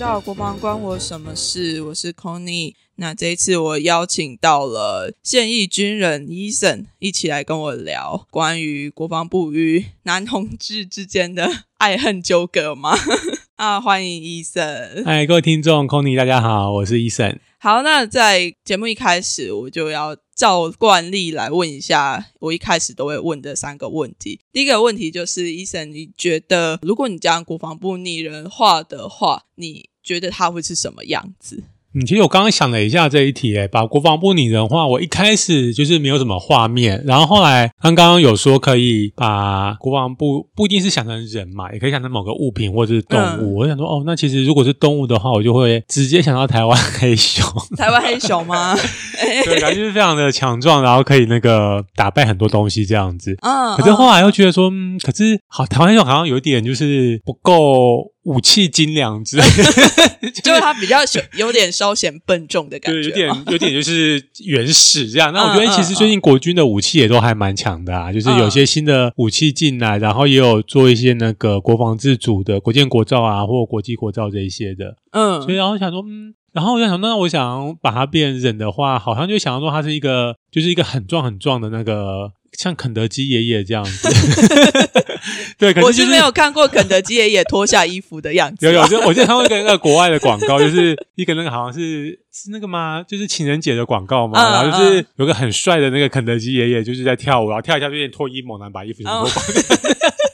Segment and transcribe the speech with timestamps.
[0.00, 1.82] 来到国防关我什么事？
[1.82, 12.96] 我是 Conny 那这一次我邀请到了现役军人 Eason 一起来跟我聊关于国防部与男同志之间的爱恨纠葛吗？
[13.56, 15.04] 啊，欢迎 Eason！
[15.04, 17.38] 嗨，各位听众 c o n y 大家好，我是 Eason。
[17.58, 24.38] 好，那在节目一开始，我就要照惯例来问一下，我一开始都会问的三个问题。
[24.52, 31.64] 第一个问题就是，医生，你觉得如果你将国防部拟人化的话，你觉得他会是什么样子？
[31.94, 43.56] 嗯，其实我刚刚想了一下这一题，诶，把国防部拟人化，我一开始就是没有什么画面，然后后来刚刚有说可以把国防部不一定是想成人嘛，也可以想成某个物品或者是动物。
[43.56, 47.42] 我想说，哦，那其实如果是动物的话，我就会直接想到台湾黑熊。
[47.76, 48.76] 台湾黑熊吗？
[49.46, 53.34] 对，感觉是非常的强壮，然后可以那个打败很多东西这样子。
[53.40, 58.12] 嗯，可是后来又觉得说，嗯，可是好，台湾黑熊好像有一点就是不够。
[58.28, 59.42] 武器精良之类，
[60.44, 60.98] 就是他比较
[61.34, 65.32] 有点稍显笨重的感觉，有点有点就是原始这样。
[65.32, 74.96] 那我觉得其实最近国军的武器也都还蛮强的啊，就是有些新的武器进来，然后也有做一些那个国防自主的国建国造啊，或国际国造这一些的。
[75.12, 82.32] 嗯，所以然后想说，嗯，然后我就想，那我想把它变忍的话，好像就想要说它是一个，就是一个很壮很壮的那个。
[82.58, 84.08] 像肯德基爷爷这样子，
[85.58, 88.66] 对，我是没有看过肯德基爷爷脱下衣服的样子。
[88.66, 93.04] 有有，就我记得看过一个那个国外的广告，就是一个那个好像是是那个吗？
[93.06, 99.30] 就是情人节的广告嘛，然后就是有个很帅的那个肯德基爷爷，就是在跳舞，然后跳一下就脱衣猛男把衣服全脱光。
[99.30, 100.27] 我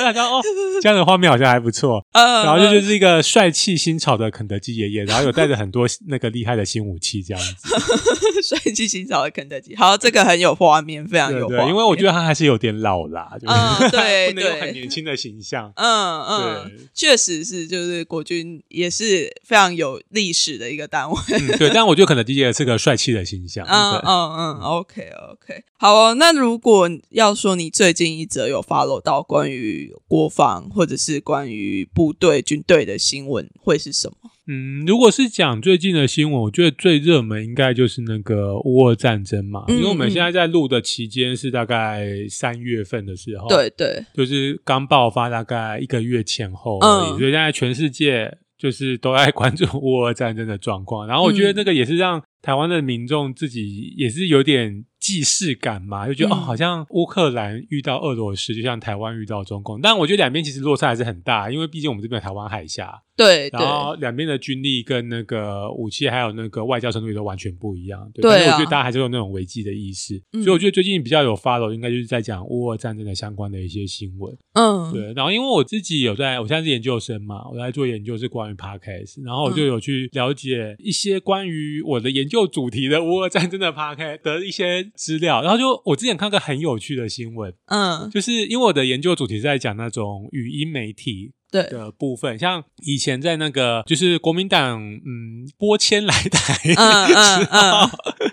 [0.00, 0.42] 想说哦，
[0.82, 2.04] 这样的画面好像还不错。
[2.12, 7.74] 嗯，然后就就是一个帅气新潮的肯德基爷爷，然后有带着很多那个厉害的新武器，这样子。
[8.42, 11.48] 帅气新潮的肯德基，好，这个很有画面，非常有。
[11.48, 15.72] 对，因为我觉得他还是有点老啦，嗯，对， 不能有很年轻的形象。
[15.76, 21.16] 嗯嗯，确实是，就是国军也是非常有历史的一个单位。
[21.58, 23.64] 对，但我觉得肯德基爷爷是个帅气的形象。
[23.66, 26.14] 嗯嗯嗯，OK OK，好哦。
[26.14, 34.30] 那如果要说你最近一则有 follow 到关于国防或者是关于部队军队的新闻，会是什么？
[34.46, 54.84] 嗯，如果是讲最近的新闻，我觉得最热门应该就是那个乌俄战争嘛，因为我们现在在录的期间是大概三月份的时候，对对，就是刚爆发大概一个月前后而已，所以现在全世界就是都在关注乌俄战争的状况，然后我觉得那个也是让台湾的民众自己也是有点。
[55.04, 59.78] 既视感嘛，就觉得哦，好像乌克兰遇到俄罗斯，就像台湾遇到中共。
[59.78, 68.10] 但我觉得两边其实落差还是很大，因为毕竟我们这边有台湾海峡，对，然后两边的军力跟那个武器还有那个外交程度也都完全不一样。
[68.14, 74.34] 对，但是我觉得大家还是有那种危机的意识，所以我觉得最近比较有 follow，应该就是在讲乌俄战争的相关的一些新闻。
[74.54, 75.12] 嗯，对。
[75.12, 84.90] 然后因为我自己有在，我现在是研究生嘛，我在做研究是关于 podcast，然后我就有去了解一些关于我的研究主题的乌俄战争的 podcast 的一些。
[84.96, 91.32] 资料，然后就我之前看个很有趣的新闻，嗯，就是因为我的研究主题是在讲那种语音媒体。
[91.54, 97.88] 的部分，像以前在那个就是国民党嗯拨迁来台 之后，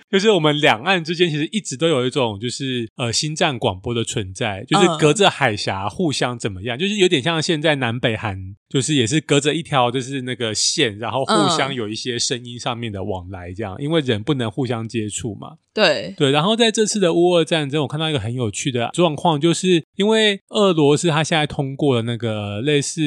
[0.09, 15.57] 就是我们两岸之间其实一直都有一种就是呃新战广播的存在，就是隔着海峡互相怎么样，就是有点像现在南北韩，就是也是隔着一条就是那个线，然后互相有一些声音上面的往来这样，因为人不能互相接触嘛。
[15.73, 23.01] 对对，然后在这次的乌俄战争，我看到一个很有趣的状况，就是因为俄罗斯它现在通过了那个类似。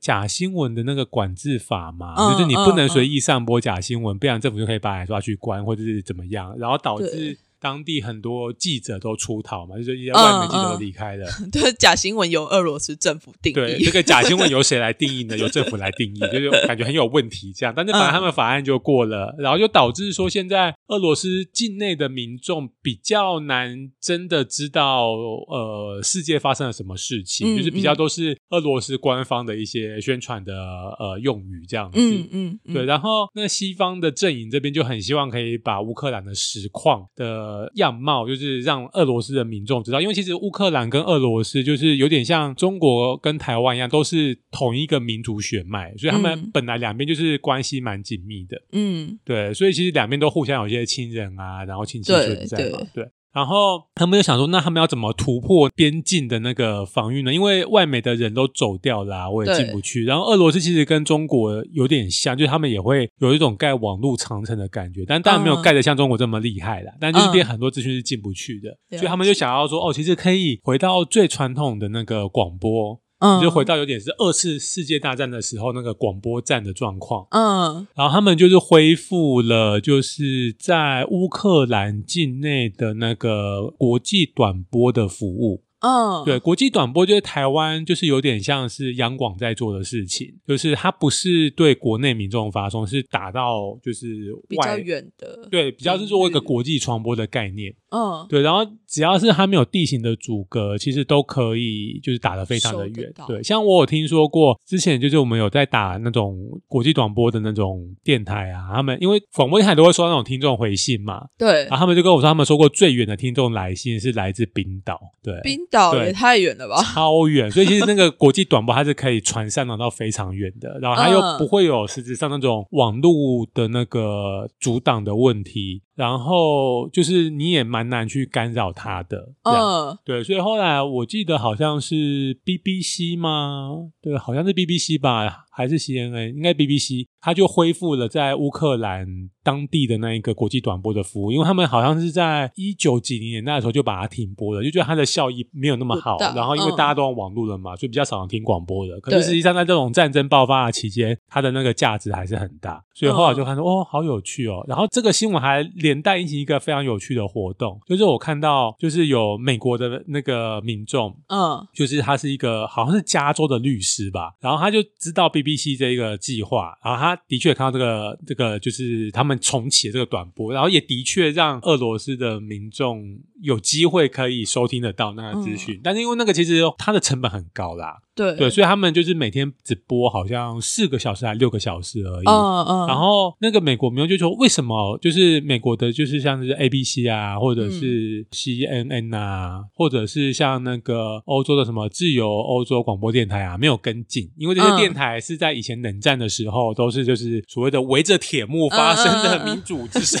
[0.00, 11.26] 假新闻的那个管制法嘛，就是你不能随意散播假新闻，不然政府就可以把你抓去关，或者是怎么样，然后导致当地很多记者都出逃嘛，就是一些外媒记者都离开了。
[11.50, 13.54] 对，假新闻由俄罗斯政府定义。
[13.54, 15.36] 对，这个假新闻由谁来定义呢？
[15.36, 17.72] 由政府来定义，就是感觉很有问题这样。
[17.76, 25.10] 但是反正他们法案就过了，然后就导致说现在俄罗斯境内的民众比较难真的知道
[25.48, 30.52] 呃世界发生了什么事情，就是比较都是俄罗斯官方的一些宣传的
[30.98, 31.98] 呃用语这样子。
[32.00, 32.84] 嗯嗯，对。
[32.84, 48.60] 然后那西方的阵营这边就很希望可以把乌克兰的实况的样貌，就是让俄罗斯的民众知道，因为其实乌克兰跟俄罗斯就是有点像中国跟台湾一样，都是同一个民族血脉，所以他们本来两边就是关系蛮紧密的。
[48.72, 53.08] 嗯，对，所以其实两边都互相有一些亲人啊，然后亲戚存在嘛，对。
[53.38, 57.32] 然后他们就想说，那他们要怎么突破边境的那个防御呢？
[57.32, 60.04] 因为外美的人都走掉了，我也进不去。
[60.04, 66.90] 然后俄罗斯其实跟中国有点像，就是他们也会有一种盖网络长城的感觉，但当然没有盖的像中国这么厉害了。
[67.00, 73.00] 但就是边很多资讯是进不去的，所以他们就想要说，哦，其实可以回到最传统的那个广播。
[73.20, 77.26] 嗯，就回到有点是二次世界大战的时候那个广播站的状况。
[77.30, 85.62] 嗯，然后他们就是恢复了，就是在乌克兰境内的那个国际短波的服务。
[85.80, 97.72] 嗯，对，国际短波就是台湾，就是有点像是央广在做的事情，就是它不是对国内民众发送，是打到就是比较远的，对，比较是做一个国际传播的概念。
[97.90, 103.12] 嗯，对，然后只要是它没有地形的阻隔，其实都可以就是打得非常的远。
[103.26, 106.36] 对，像我有听说过，之前就是我们有在打那种
[106.66, 115.58] 国际短波的那种电台啊，他们因为广播电台都会收到那种听众回信嘛，对，然后他们就跟我说，他们说过最远的听众来信是来自冰岛，对，冰。
[115.70, 125.82] 岛也太远了吧，超远，所以其实那个国际短波它是可以传散到非常远的，然后它又不会有实质上那种网络的那个阻挡的问题。
[125.98, 133.90] 然后就是你也蛮难去干扰他的，嗯，对，所以后来我记得好像是 BBC 吗？
[134.00, 136.32] 对，好像是 BBC 吧，还是 CNN？
[136.34, 139.06] 应该 BBC，它就恢复了在乌克兰
[139.42, 146.16] 当地的那一个国际短波的服务，因为他们好像是在一九几零年代的时候就把它停播了，就觉得它的效益没有那么好。
[146.34, 149.00] 然后因为大家都用网络了嘛，所以比较少人听广播的。
[149.00, 152.84] 可是实际上在这种战争爆发的期间，它的那个价值还是很大。
[152.94, 154.64] 所以后来就看说，哦，好有趣哦。
[154.68, 155.58] 然后这个新闻还。
[155.78, 165.76] 连带引起一个非常有趣的活动，就是我看到，就是有美国的那个民众，嗯，就是他是一个好像是加州的律师吧，然后他就知道 BBC B.C.
[165.76, 177.98] 这一个计划，然后他的确看到这个这个就是他们重启这个短波，然后也的确让俄罗斯的民众有机会可以收听得到那个资讯，但是因为那个其实它的成本很高啦。
[178.14, 182.26] 对对，所以他们就是每天只播好像四个小时还六个小时而已。
[182.26, 182.86] 嗯嗯。
[182.88, 194.28] 然后那个美国民众就说：“为什么就是美国的，就是像是 ABC 啊，或者是 CNN 啊，或者是像那个欧洲的什么自由欧洲广播电台啊，没有跟进？
[194.36, 200.20] 因为这些电台是在以前冷战的时候都是就是所谓的围着铁幕发生的民主之声，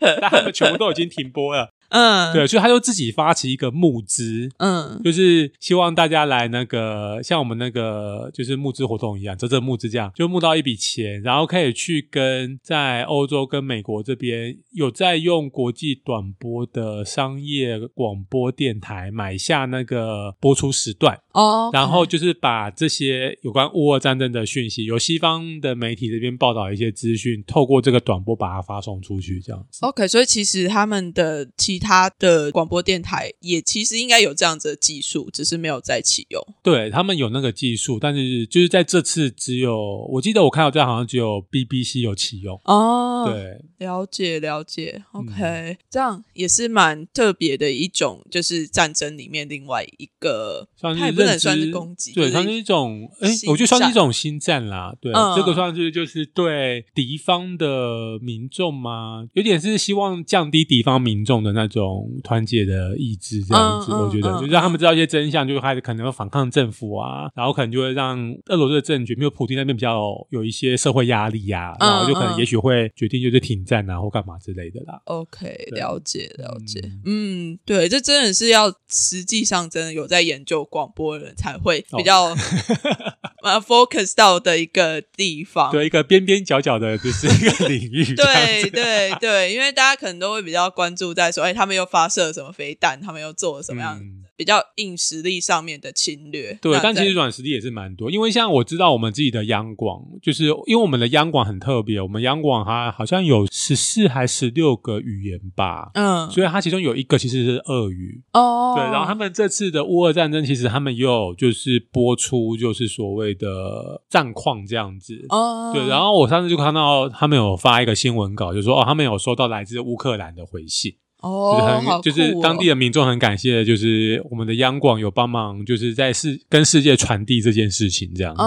[0.00, 21.20] 但他们全部都已经停播了。”嗯，对，所以他就自己发起一个募资，嗯，就是希望大家来那个像我们那个就是募资活动一样，这这募资这样，就募到一笔钱，然后可以去跟在欧洲跟美国这边有在用国际短波的商业广播电台买下那个播出时段。
[21.32, 29.78] 哦，然后就是把这些有关乌俄战争的讯息，由西方的媒体这边报道一些资讯，透过这个短波把它发送出去，这样子。
[29.86, 36.42] OK，所以其实他们的其他的广播电台也其实应该有这样子的技术，只是没有在启用。
[36.62, 43.24] 对他们有那个技术，但是就是在这次只有，我记得我看到这好像只有 BBC 有启用哦。
[43.30, 45.04] 对，了解了解。
[45.12, 54.94] OK，这样也是蛮特别的一种，就是战争里面另外一个，算是不能算是攻击，对，算是一种，哎，我觉得算是一种新战啦。
[55.00, 61.67] 对，这个算是就是对敌方的民众嘛，有点是希望降低敌方民众的那。
[61.68, 75.00] 种团结的意志，这样子，我觉得就让他们知道一些真相，就开始可能会反抗政府啊，然后可能就会让俄罗斯的政局，没有普京那边比较有一些社会压力呀，然后就可能也许会决定就是停战啊，或干嘛之类的啦。
[75.04, 82.34] OK，了解了解，嗯，对，这真的是要实际上真的有在研究广播的人才会比较。
[83.42, 88.14] 呃，focus 到的一个地方，对一个边边角角的，就是一个领域。
[88.14, 94.00] 对对对，因为大家可能都会比较关注在说，哎，他们又发射什么飞弹，他们又做了什么样
[94.38, 96.56] 比较硬实力上面的侵略。
[96.62, 108.74] 对，但其实软实力也是蛮多，因为像我知道我们自己的央广，就是因为我们的央广很特别，我们央广它好像有十四还十六个语言吧，嗯，所以它其中有一个其实是俄语哦。
[108.76, 115.72] 对，然后他们这次的乌俄战争，其实他们有就是播出就是所谓的战况这样子哦。
[115.74, 120.94] 对，然后我上次就看到他们有发一个新闻稿，就说哦，他们有收到来自乌克兰的回信。
[121.20, 128.42] 哦，就是当地的民众很感谢，就是我们的央广有帮忙，就是在世跟世界传递这件事情这样子。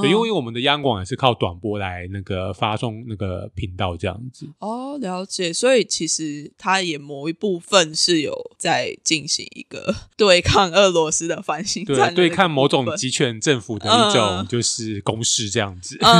[0.00, 4.46] 对，因为我们的央广也是靠短波来那个发送那个频道这样子。
[4.60, 5.52] 哦，了解。
[5.52, 15.98] 所以其实它也某一部分是有在进行一个对抗俄罗斯的反省战，对抗某种集权政府的一种就是攻势这样子。
[16.00, 16.10] 嗯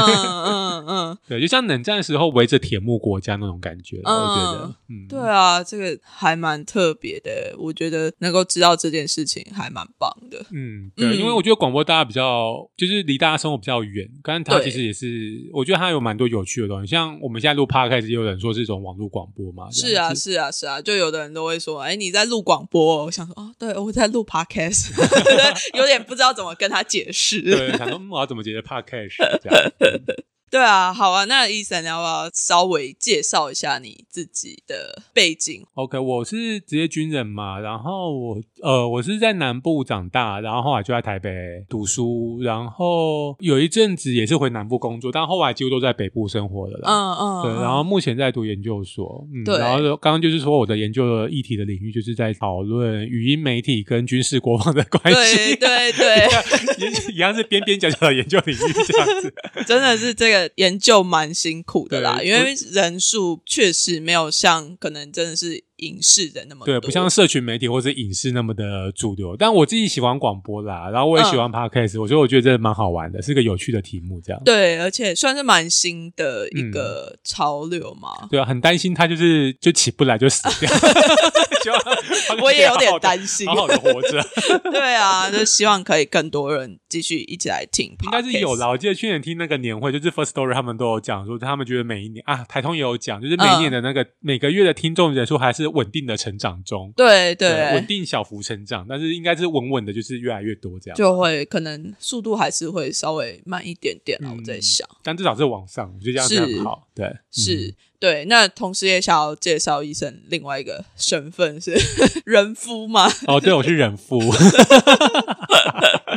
[0.44, 5.84] 嗯嗯， 对，就像冷战时候围着铁幕国家那种感觉，我觉得，嗯，对啊，这个。
[6.03, 10.45] 还蛮特别的，我觉得能够知道这件事情还蛮棒的。
[10.53, 16.91] 嗯，对，因为我觉得广播大家比较就是离大家生活比较远，但它其实也是，我觉得他有蛮多有趣的东西。
[16.91, 19.71] 像我们现在录 podcast，也有人说是一种网络广播嘛。
[19.71, 24.93] 是啊，是啊，是啊，就有的人都会说：“哎，你在录广播？”我想说：“哦，对，我在录 podcast。
[25.79, 27.41] ”有点不知道怎么跟他解释。
[27.43, 29.73] 对，想说我要怎么解释 podcast 这样。
[30.54, 41.28] 对啊，好啊，那医生要不要稍微介绍一下你自己的背景？OK，我是职业军人嘛，然后我呃，我是在南部长大，然后后来就在台北
[41.68, 46.88] 读书，然后有一阵子也是回南部工作，但后来几乎都在北部生活的了。
[46.88, 49.26] 嗯嗯，对，然后目前在读研究所。
[49.34, 55.56] 嗯，对，然后刚刚就是说我的研究的议题的领域就是在讨论语音媒体跟军事国防的关系。
[55.56, 56.28] 对对
[56.78, 59.34] 对，一样是边边角角的研究领域这样子，
[59.66, 60.43] 真的是这个。
[60.56, 65.64] 研究蛮辛苦的啦，因为人数确实没有像可能真的是。
[65.78, 69.36] 影视人那么对，不像社群媒体或者影视那么的主流。
[69.36, 74.20] 但我自己喜欢广播啦，然后我也喜欢 podcast，我觉得我觉得这蛮好玩的，是个有趣的题目。
[74.24, 78.28] 这样对，而且算是蛮新的一个潮流嘛。
[78.30, 80.70] 对啊，很担心他就是就起不来就死掉。
[82.40, 84.24] 我也有点担心，好好的活着。
[84.70, 87.94] 对啊，就希望可以更多人继续一起来听。
[88.04, 95.64] 应该是有啦，我记得去年听那个年会，就是 First Story 他们都有讲说，他们觉得每一年啊，台通也有讲，就是每一年的那个每个月的听众人数还是。
[95.74, 106.86] 稳定的成长中，对对，稳定小幅成长，但是应该是稳稳的，就是越来越多这样，就会可能速度还是会稍微慢一点点我在想，但至少是往上，我觉得这样很好。
[106.94, 108.24] 对，是，对。
[108.26, 111.74] 那同时也想要介绍医生另外一个身份是
[112.24, 113.10] 人夫嘛？
[113.26, 114.20] 哦，对，我是人夫。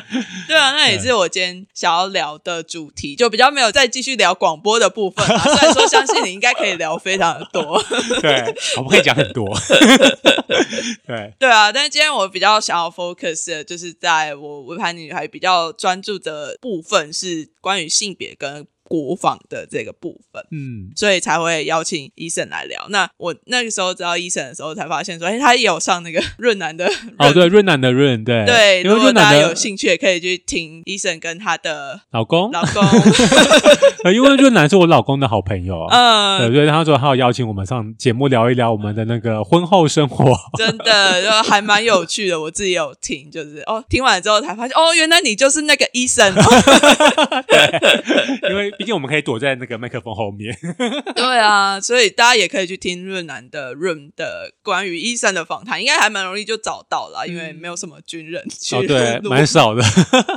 [0.48, 5.38] 对啊，那也是我今天想要聊的主题，就比较没有再继续聊广播的部分啊。
[5.44, 7.84] 虽然说相信你应该可以聊非常的多，
[8.22, 9.46] 对，我们可以讲很多。
[11.06, 18.66] 对对啊，但是今天我比较想要 focus 的就是在我微盘女孩比较专注的部分是关于性别跟。
[18.88, 22.88] 国防的这个部分，嗯，所以才会邀请医生来聊。
[22.90, 28.84] 那我那个时候知道医生的时候，才发现说，哎，他也有上那个 润南的哦，对，润南的润，对对。
[28.84, 32.84] 如果大家有兴趣，也可以去听医生跟他的老公老公，
[34.14, 42.40] 因为润南是我老公的好朋友，嗯，对，所以他说他有邀请我们上节目聊一聊我们的那个婚后生活，真的就还蛮有趣的。
[42.40, 46.34] 我自己有听，就是哦，听完之后才发现，哦，原来你就是那个医生，
[47.48, 48.72] 对，因为。
[48.78, 50.58] 毕竟我们可以躲在那个麦克风后面。
[51.16, 59.84] 对啊，所以大家也可以去听润南的润的关于医生的访谈，应该还蛮容易就找到了，因为没有什么军人去哦，对， 蛮少 的。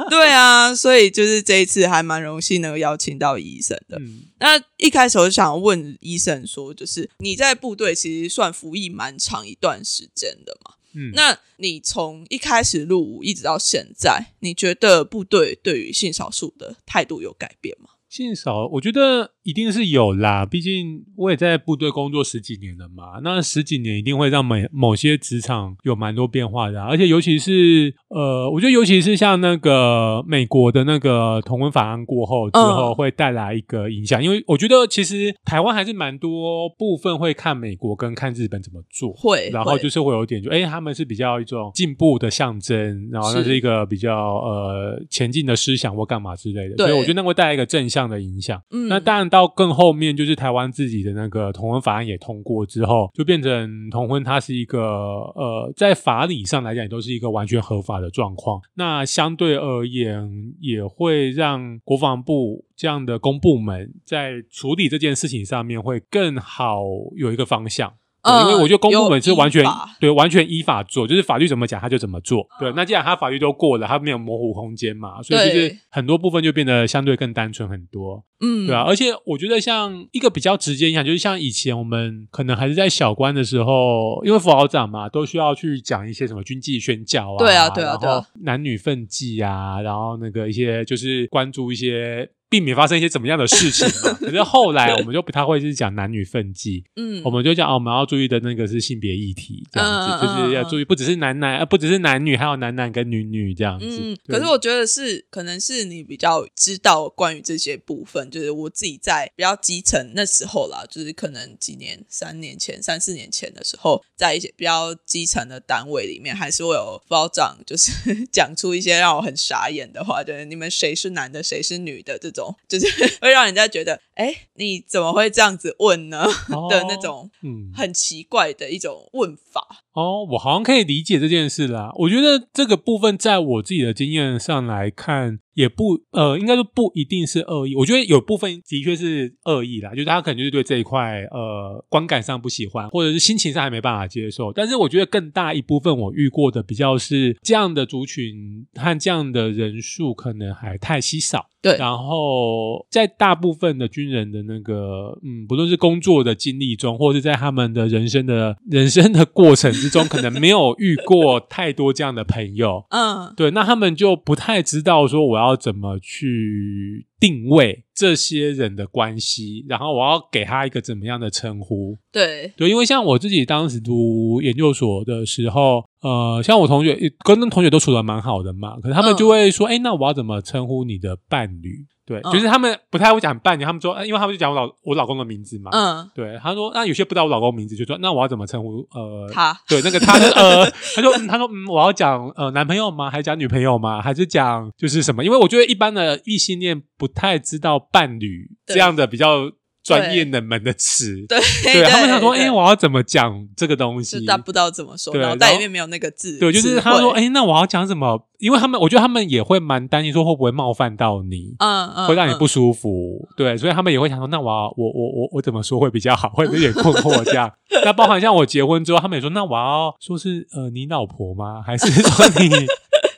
[0.09, 4.00] 对啊，所以就是这一次还蛮荣幸能够邀请到医生的。
[4.38, 10.75] 那一开始我就想问医生说，就是你在部队其实算服役蛮长一段时间的嘛？
[10.92, 17.90] 嗯，那你从一开始入伍一直到现在，你觉得部队对于性少数的态度有改变吗？
[18.11, 20.45] 性少，我觉得一定是有啦。
[20.45, 26.83] 毕竟我也在部队工作十几年了嘛，那十几年一定会让某某些职场有蛮多变化的。
[26.83, 34.21] 而且尤其是呃，我觉得尤其是像那个美国的那个同文法案过后之后，会带来一个影响。
[34.23, 46.76] 因为我觉得其实台湾还是蛮多部分会看美国跟看日本怎么做，会，然后就是会有点就哎，他们是比较一种进步的象征，然后那是一个比较呃前进的思想或干嘛之类的。
[46.76, 48.00] 所以我觉得那会带来一个正向。
[48.00, 58.59] 这样的影响，嗯，那当然到更后面，就是台湾自己的那个同婚法案也通过之后，就变成同婚，它是一个呃，在法理上来讲，也都是一个完全合法的状况。
[58.76, 66.80] 那相对而言，也会让国防部这样的公部门在处理这件事情上面会更好
[67.16, 67.92] 有一个方向。
[68.23, 69.65] 因为我觉得公部门是完全
[69.99, 72.47] 对完全依法做，就是法律怎么讲他就怎么做。
[72.59, 78.25] 对，那既然他法律都过了，他没有模糊空间嘛，所以就是很多部分就变得相对更单纯很多。
[78.43, 92.29] 嗯，对啊，而且我觉得像一个比较直接影响，就是像以前我们可能还是在小官的时候，因为副长嘛，都需要去讲一些什么军纪宣教啊，对啊，对啊，对啊，男女分际啊，然后那个一些就是关注一些。
[92.50, 94.12] 避免发生一些怎么样的事情嘛？
[94.21, 103.87] 可是后来我们就不太会是讲男女分际，嗯，我们就讲哦，我们要注意的那个是性别议题，这样子就是要注意，不只是男男，呃，不只是男女，还有男男跟女女这样子。
[103.87, 117.92] 嗯，可是我觉得是可能是你比较知道关于这些部分，就是我自己在比较基层那时候啦，就是可能几年、三年前、三四年前的时候，在一些比较基层的单位里面，还是会有包长，就是
[118.33, 122.39] 讲出一些让我很傻眼的话，就是你们谁是男的，谁是女的这种。
[122.68, 122.87] 就是
[123.20, 126.27] 会让人家觉得，哎，你怎么会这样子问呢？
[126.69, 129.67] 的那种，嗯，很奇怪的一种问法。
[129.95, 131.91] 哦，我好像可以理解这件事啦。
[131.97, 137.75] 我觉得这个部分，在我自己的经验上来看，也不呃，应该说不一定是恶意。
[137.75, 144.53] 我觉得有部分的确是恶意啦，就是他可能就是对这一块呃观感上不喜欢，或者是心情上还没办法接受。
[144.53, 151.49] 但是我觉得更大一部分我遇过的比较是这样的族群和这样的人数可能还太稀少。
[151.62, 159.71] 对，然后在大部分的军人的那个嗯，不论是工作的经历中，或者是在他们的人生的 人生的过程。
[159.81, 171.99] 之中可能没有遇过太多这样的朋友，嗯，对，那他们就不太知道说我要怎么去定位这些人的关系，然后我要给他一个怎么样的称呼？
[172.11, 181.87] 对，对，因为像我自己当时读研究所的时候，呃，像我同学跟同学都处的蛮好的嘛，可是他们就会说，哎，那我要怎么称呼你的伴侣？
[182.07, 185.71] 对，就是他们不太会讲伴侣，他们说，因为他们就讲我老我老公的名字嘛。
[185.73, 188.79] 嗯，对，他说，那有些不知道我老公名字，就说，那我要怎么称呼？
[188.93, 193.09] 呃，他，对，那个他，呃， 他说，他说，嗯，我要讲呃男朋友吗？
[193.09, 194.03] 还是讲女朋友吗？
[194.03, 195.25] 还是讲就是什么？
[195.25, 199.50] 因为我觉得一般的异性恋不太知道伴侣这样的比较。
[199.83, 204.25] 专业冷门的词，对，对他们想说，哎，我要怎么讲这个东西？
[204.26, 206.38] 他不知道怎么说，脑袋里面没有那个字。
[206.38, 208.29] 对，就是他说，哎，那我要讲什么？
[208.38, 213.26] 因为他们，我觉得他们也会蛮担心，说会不会冒犯到你，嗯嗯，会让你不舒服。
[213.38, 216.29] 对，所以他们也会想说，那我要我我我我怎么说会比较好？
[216.29, 217.50] 会有点困惑这样。
[217.83, 221.62] 那包含像我结婚之后，他们也说，那我要说是呃你老婆吗？
[221.67, 222.50] 还是说你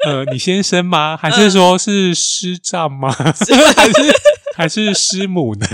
[0.05, 1.17] 呃你先生吗？
[1.17, 3.11] 还是说是师丈吗？
[3.15, 4.13] 还是
[4.57, 5.67] 还是师母呢？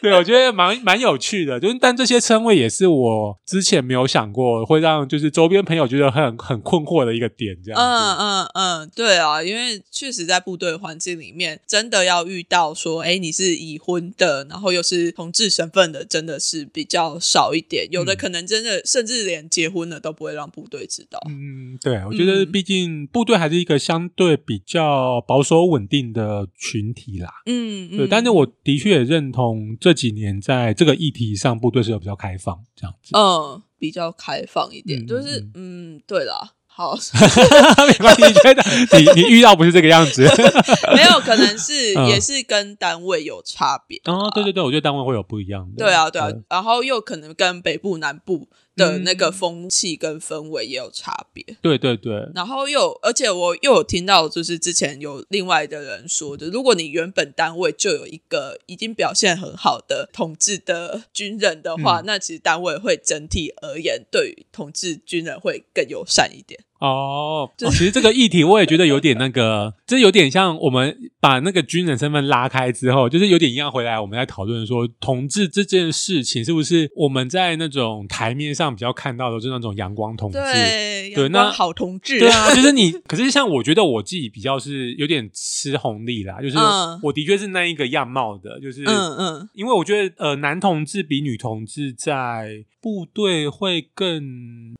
[0.00, 7.78] 对，我觉得蛮蛮有趣的，就是但这些称谓也是我之前没有想过会让就是周边朋友觉得很很困惑的一个点，这样。
[7.78, 17.86] 嗯嗯嗯，对啊，因为确实在部队环境里面，真的要遇到说，哎，你是已婚的，然后又是同志身份的，真的是比较少一点。
[17.90, 21.20] 有的可能真的甚至连结婚了都不会让部队知道。
[21.28, 27.28] 嗯，对，我觉得毕竟部队还是一个相对比较保守稳定的群体啦。
[27.44, 29.89] 嗯，对，但是我的确也认同这。
[29.90, 33.10] 这几年在这个议题上，部队是有比较开放这样子。
[33.18, 36.94] 嗯，比较开放一点，就是嗯，对了，好，
[37.88, 38.62] 没关系，你觉得
[39.16, 40.22] 你你遇到不是这个样子？
[40.94, 44.00] 没有，可能是也是跟单位有差别。
[44.04, 45.84] 哦，对对对，我觉得单位会有不一样的。
[45.84, 48.48] 对啊，对啊，然后又可能跟北部、南部。
[48.80, 52.28] 的那个风气跟氛围也有差别，对对对。
[52.34, 66.60] 然后又，而且我又有听到，就是之前有另外的人说，的如果你原本单位就有一个已经表现很好的统治的军人的话，那其实单位会整体而言对于统治军人会更友善一点。
[66.80, 82.90] 哦，其实这个议题我也觉得有点那个， 这有点像我们把那个军人身份拉开之后，就是有点一样回来，我们在讨论说同志这件事情是不是我们在那种台面上比较看到的，就是那种阳光同志，对，那好同志，对啊，就是你。
[83.06, 86.56] 可是像我觉得我自己比较是有点吃红利啦，就是
[87.02, 94.22] 我的确是那一个样貌的，就是嗯嗯，因为我觉得呃男同志比女同志在部队会更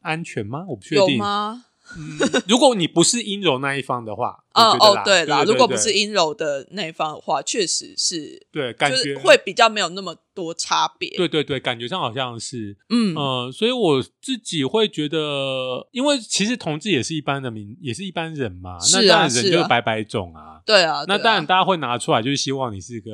[0.02, 0.64] 安全吗？
[0.68, 1.64] 我不确定吗？
[1.96, 11.08] 嗯，如果你不是阴柔那一方的话， 哦哦，对啦，如果不是阴柔的那一方的话，确实是，对，感觉会比较没有那么多差别。
[11.16, 13.14] 对对对，感觉上好像是，嗯。
[13.14, 23.10] 呃，所以我自己会觉得，因为其实同志也是一般的民，也是一般人嘛，那当然人就是百百种啊，对啊，那当然大家会拿出来，就是希望你是个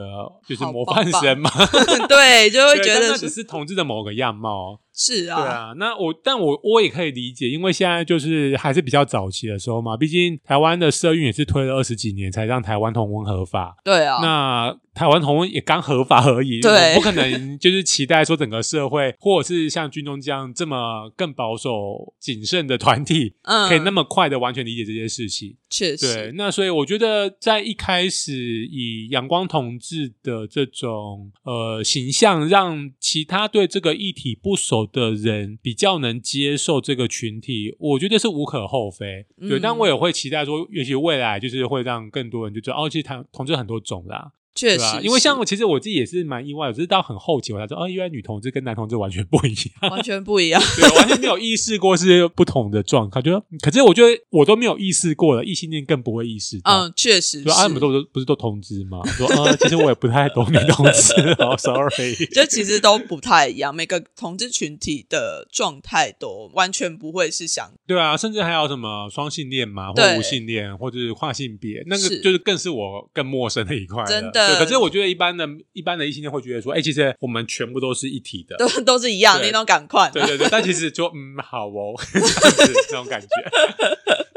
[0.48, 1.50] 就是模范生嘛，
[2.08, 4.80] 对，就会觉得那只是同志的某个样貌。
[4.96, 13.76] 是啊，对啊，那我但我我也可以理解，因为现在就是还是比较早期的时候嘛，毕竟台湾的社运也是推了二十几年才让台湾同婚合法。
[13.85, 25.54] 对啊，那台湾同婚也刚合法而已，对，不可能就是期待说整个社会或者是像军中这样这么更保守谨慎的团体，嗯，可以那么快的完全理解这件事情。
[25.68, 39.26] 确实，对，那所以我觉得在一开始以阳光同志的这种呃形象，让其他对这个议题不熟的人比较能接受这个群体，我觉得是无可厚非。
[39.46, 44.32] 对，但我也会期待说，尤其未来就是会让更多人就知道，哦，其实同同志很多种啦。
[44.57, 53.23] 确实，因为像我其实我自己也是蛮意外，只是到很后期我才知道，哦，原来女同志跟男同志完全不一样，完全不一样， 对，完全没有意识过是不同的状况。
[53.23, 56.59] 就可是我觉得我都没有意识过了，异性恋更不会意识。
[56.64, 59.03] 嗯，确实，对，阿姆都不是都同志吗？
[59.16, 67.71] 说啊，其实我也不太懂女同志， 哦，sorry， 就其实都不太一样，每个同志群体的状态都完全不会是想。
[67.87, 74.05] 对啊，甚至还有什么双性恋嘛，或无性恋，或者是跨性别，那个就是更是我更陌生的一块。
[74.05, 75.37] 真的，可是我觉得一般。
[75.37, 80.11] 的一般的异性恋会觉得说，哎，其实我们全部都是一体的，都都是一样，你都赶快。
[80.11, 83.26] 对对对，但其实就嗯，好哦， 这样子这种感觉。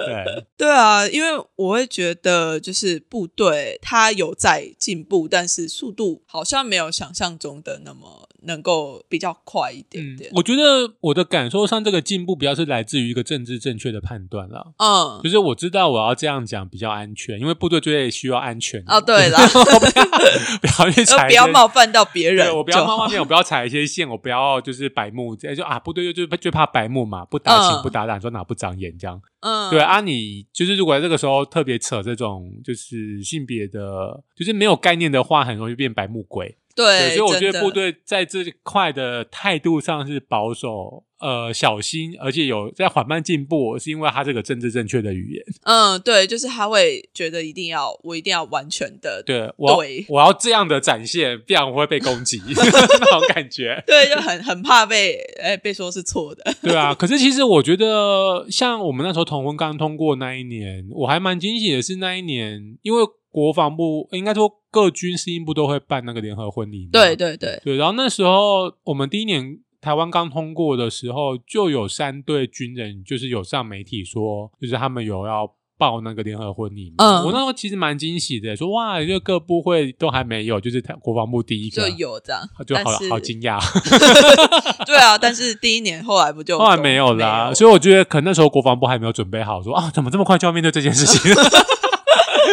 [0.06, 8.28] 对 对啊，因为我会觉得，就是部队它有在进步，但是速度好像没有想象中的那么。
[8.44, 10.32] 能够比较快一点点。
[10.34, 14.72] 我觉得我的感受上，这个进步比较是来自于一个政治正确的判断了。
[14.78, 18.82] 嗯，就是我知道我要这样讲比较安全，因为部队最需要安全。
[18.88, 19.38] 哦，对了，
[20.62, 22.56] 不要去踩，不要冒犯到别人。
[22.56, 29.22] 我不要冒犯别人，我不要踩一些线，我不要就是白目，就啊，部队就就最怕白目嘛，不打情不打胆，说哪不长眼这样。
[29.42, 36.56] 嗯，对啊，你就是如果在这个时候特别扯这种就是性别的，就是没有概念的话，很容易变白目鬼。
[36.84, 41.04] 对，所以我觉得部队在这块的态度上是保守。
[41.20, 45.44] 呃，小心，而且有在缓慢进步，是因为他这个政治正确的语言。
[45.64, 53.84] 嗯，对，就是他会觉得一定要，我一定要完全的，对我，我要这样的展现，不然我会被攻击 那种感觉。
[53.86, 56.56] 对，就很很怕被哎被说是错的。
[56.62, 66.90] 对啊，可是其实我觉得，像我们那时候同婚刚通过那一年，我还蛮惊喜的是那一年，因为国防部应该说各军司令部都会办那个联合婚礼。
[66.92, 69.60] 对对对对，然后那时候我们第一年。
[69.82, 76.94] 台湾刚通过的时候，就有三对军人，就是有上媒体说，就是他们有要报那个联合婚礼。
[76.98, 83.58] 嗯，我那时候其实蛮惊喜的，说哇，就各部会都还没有，就是国防部第一个就有这样，就好好惊讶。
[84.86, 91.32] 对啊，但是第一年后来不就后来没有啦，所以我觉得可能那时候国防部还没有准备好，说啊，怎么这么快就要面对这件事情？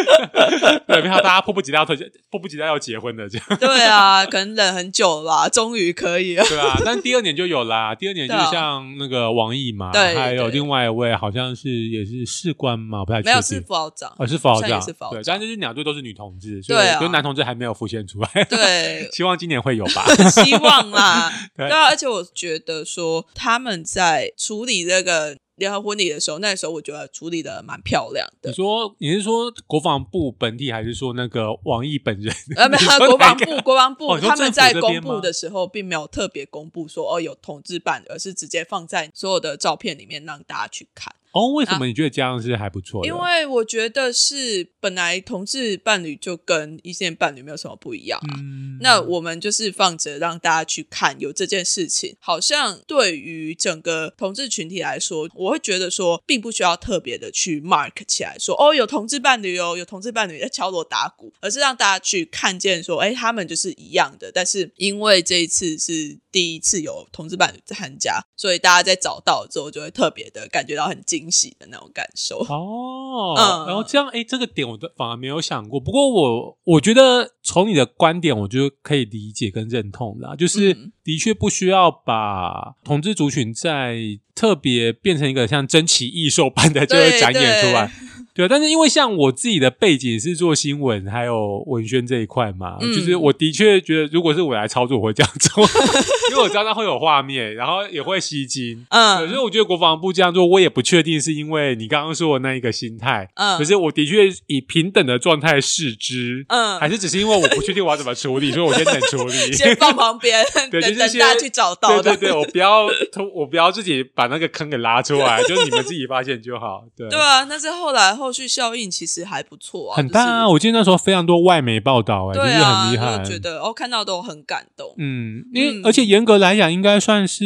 [0.87, 1.95] 对，没有大家迫不及待要特
[2.29, 3.47] 迫不及待要结婚的这样。
[3.59, 6.43] 对啊，可能忍很久了，终于可以了。
[6.45, 7.93] 对啊，但第二年就有啦。
[7.95, 13.21] 第二年就像那个王毅嘛，还有另外一位好像是也是士官嘛，不太。
[13.21, 15.21] 没有是副校长，哦是副校长，是副校长。
[15.21, 18.43] 对，但就是两队都是女同志，所以就男同志还没有浮现出来。
[18.49, 20.05] 对， 希望今年会有吧。
[20.29, 21.31] 希望啦。
[21.55, 25.35] 对啊，而且我觉得说他们在处理这个。
[25.57, 28.49] 联合婚礼的时候，那时候我觉得处理的蛮漂亮的。
[28.49, 32.33] 你说你是说国防部本体，还是说那个王毅本人？
[32.55, 41.13] 呃，没有， 国防部，国防部他们在公布的时候，并没有特别公布说哦有同志版，而是直接放在所有的照片里面让大家去看。
[41.37, 43.05] 哦，为什么你觉得这样是还不错？
[43.05, 48.33] 因为我觉得是本来同志伴侣就跟异性伴侣没有什么不一样啊。
[48.81, 64.31] 那我们就是放着让大家去看，有这件事情，好像对于整个同志群体来说，我会觉得说，并不需要特别的去 mark 起来，说哦有同志伴侣哦，有同志伴侣在敲锣打鼓，而是让大家去看见说，哎，他们就是一样的。
[64.31, 71.26] 但是因为这一次是第一次有同志伴侣参加，所以大家在找到之后，就会特别的感觉到很惊。
[71.27, 73.35] 惊喜的那种感受哦，
[73.67, 75.77] 然后这样哎，这个点我都反而没有想过。
[75.77, 80.35] 不过我我觉得从你的观点，我就可以理解跟认同啦。
[80.37, 83.97] 就是的确不需要把同志族群在
[84.33, 87.91] 特别变成一个像珍奇异兽般的就会展演出来。
[88.37, 95.63] 对，但是因为像我自己的背景是做新闻还有文宣这一块嘛，就是我的确觉得，如果是我来操作，我会这样做，
[96.29, 98.85] 因为我知道它会有画面，然后也会吸睛。
[98.89, 103.27] 嗯，所以我觉得国防部这样做，我也不确定是因为你刚刚说的那一个心态。
[103.33, 106.45] 嗯，可是我的确以平等的状态视之。
[106.49, 111.99] 嗯，还是只是因为我不确定我要怎么处理，所以我先等处理， 先放旁边， 对，就是大家去找到。
[112.03, 112.85] 对对对，我不要，
[113.33, 116.83] 我不要自己把那个坑给拉出来，就你们自己发现就好。
[116.95, 118.26] 对，对啊，那是后来后。
[118.27, 120.49] 后续效应其实还不错啊，很大啊！
[120.49, 124.93] 我记得那时候非常多外媒报道，哎，对啊，很厉害，觉得哦，看到都很感动。
[124.97, 127.45] 嗯，因为而且严格来讲，应该算是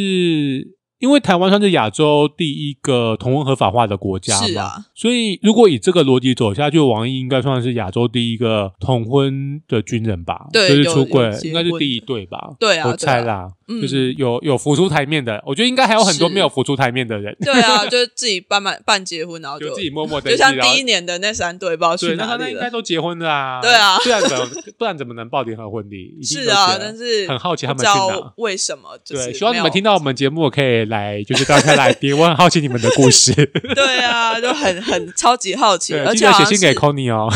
[0.98, 10.48] 因为台湾算是亚洲第一个同婚合法化的国家是啊，所以如果以这个逻辑走下去，王毅应该算是亚洲第一个同婚的军人吧？
[10.52, 12.56] 对，就是出柜，应该是第一对吧？
[12.60, 13.48] 对啊，我猜啦，
[13.80, 17.36] 就是有有浮出台面的，我觉得应该还有很多没有浮出台面的人。
[17.42, 22.52] 对啊， 就是自己办办办结婚，然后就自己默默的，就像第一年的那三对，不知道去哪里了。
[22.52, 23.60] 应该都结婚了啊？
[23.64, 26.18] 对啊，不然怎么不然怎么能报联合婚礼？
[26.24, 28.34] 是啊，但是很好奇他们去哪？
[28.38, 28.98] 为什么？
[29.06, 33.34] 对，希望你们听到我们节目可以来，就是大家来宾， 我很好奇你们的故事。
[33.76, 37.30] 对啊，就很很超级好奇，而且写信给 Conny 哦。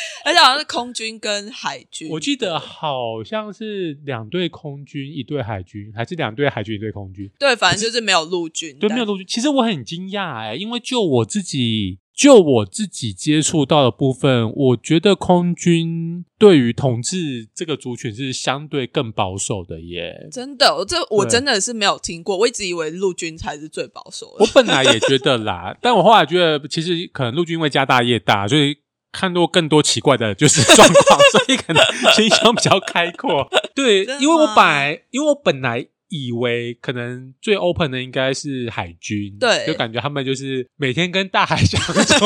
[0.24, 7.30] 而且好像是空军跟海军，我记得好像是两队空军，一队海军，还是两队海军，一队空军。
[7.38, 9.26] 对，反正就是没有陆军，对，没有陆军。
[9.26, 20.28] 其实我很惊讶哎，因为就我自己，就我自己接触到的部分，我觉得空军对于统治这个族群是相对更保守的耶。
[20.32, 24.44] 真的，我这我真的是没有听过，我一直以为陆军才是最保守的。
[24.44, 28.76] 我本来也觉得啦，但我后来觉得，其实可能陆军因为家大业大，所以。
[29.14, 31.82] 看过更多奇怪的就是状况，所以可能
[32.14, 33.48] 心胸比较开阔。
[33.74, 35.86] 对，因为我本来，因为我本来。
[36.10, 42.24] 以为可能最 open 的应该是海军，对，就感觉他们就是每天跟大海相处，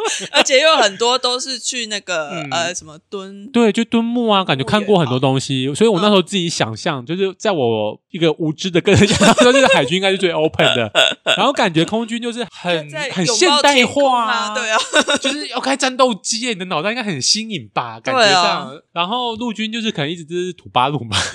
[0.32, 10.90] 而且有很多都是去那个呃什么蹲，对，就蹲木啊，感觉看过很多东西，所以我那时候自己想象，就是在我一个无知的跟人想象，就是海军应该是最 open 的，
[11.36, 14.78] 然后感觉空军就是很很现代化，对啊，
[15.20, 21.16] 就是要开战斗机，你的脑袋应该很新颖吧，感觉上，然后陆军就是可能一直都是土八路嘛，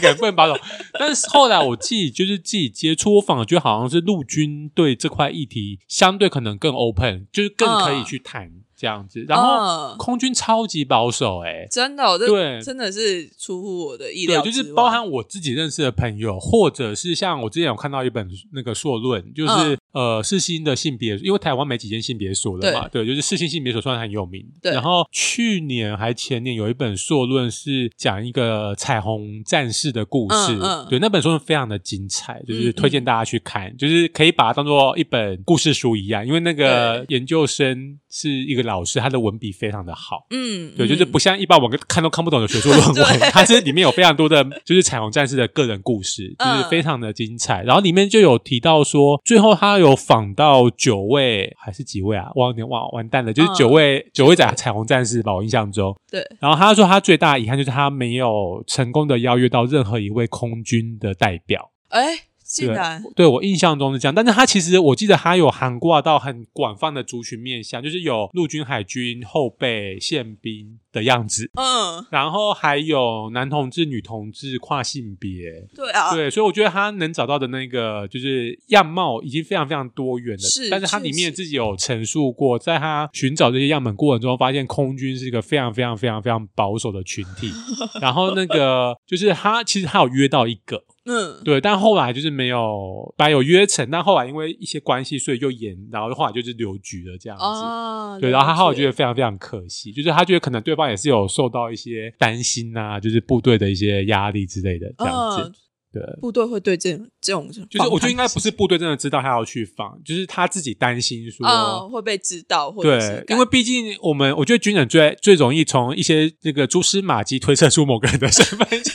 [0.00, 0.56] 可能不能把手。
[0.98, 8.50] 但是后来我自己就是自己接触，我反而觉得好像是陆军对这块议题相对可能更 open，就是更可以去谈。
[8.76, 14.42] 这样子，然后空军超级保守，哎，真的，对，真的是出乎我的意料。
[14.42, 24.46] 对就是包含我自己认识的朋友，或者是像我之前有看到一本那个硕论，就是呃，世新的性别，因为台湾没几间性别所了嘛，对，就是世新性别所算很有名。
[24.60, 30.58] 对，然后去年还前年有一本硕论是讲一个彩虹战士的故事，
[30.90, 38.66] 对，那本书非常的精彩，就是推荐大家去看，就是可以把它当做一本故事书一样，因为那个研究生是一个。
[38.66, 47.62] 老师他的文笔非常的好，嗯，对，就是不像一般我们看都看不懂的学术论文， 他这里面有非常多的，就是彩虹战士的个人故事，就是非常的精彩。
[47.62, 52.26] 然后里面就有提到说，最后他有访到九位还是几位啊？
[52.34, 55.96] 忘点忘完蛋了，就是九位九位在彩虹战士吧，我印象中。
[56.10, 56.26] 对。
[56.40, 61.70] 然后他说他最大的遗憾就是他没有成功的邀约到任何一位空军的代表。
[61.90, 62.02] 哎。
[62.46, 87.50] 竟然对我印象中是这样，但是他其实我记得他有涵盖到很广泛的族群面向，就是有陆军、海军、后备、宪兵的样子，嗯，然后还有男同志、女同志、跨性别，对啊，对，所以我觉得他能找到的那个就是样貌已经非常非常多元了，是，但是他里面自己有陈述过，在他寻找这些样本过程中，发现空军是一个非常非常非常非常保守的群体，
[88.00, 90.84] 然后那个就是他其实他有约到一个。
[91.06, 98.20] 嗯，对，但后来就是没有，本来有约成，但后来因为一些关系，所以就延，然后后来就是留局了这样子。
[98.20, 105.52] 对，然后他后来觉得非常非常可惜，就是他觉得可能对方也是有受到一些担心啊，就是部队的一些压力之类的这样子。
[105.96, 118.68] 对，部队会对这种这种，就是我觉得应该不是部队真的知道他要去放，就是他自己担心说会被知道，对，因为毕竟我们我觉得军人最最容易从一些那个蛛丝马迹推测出某个人的身份。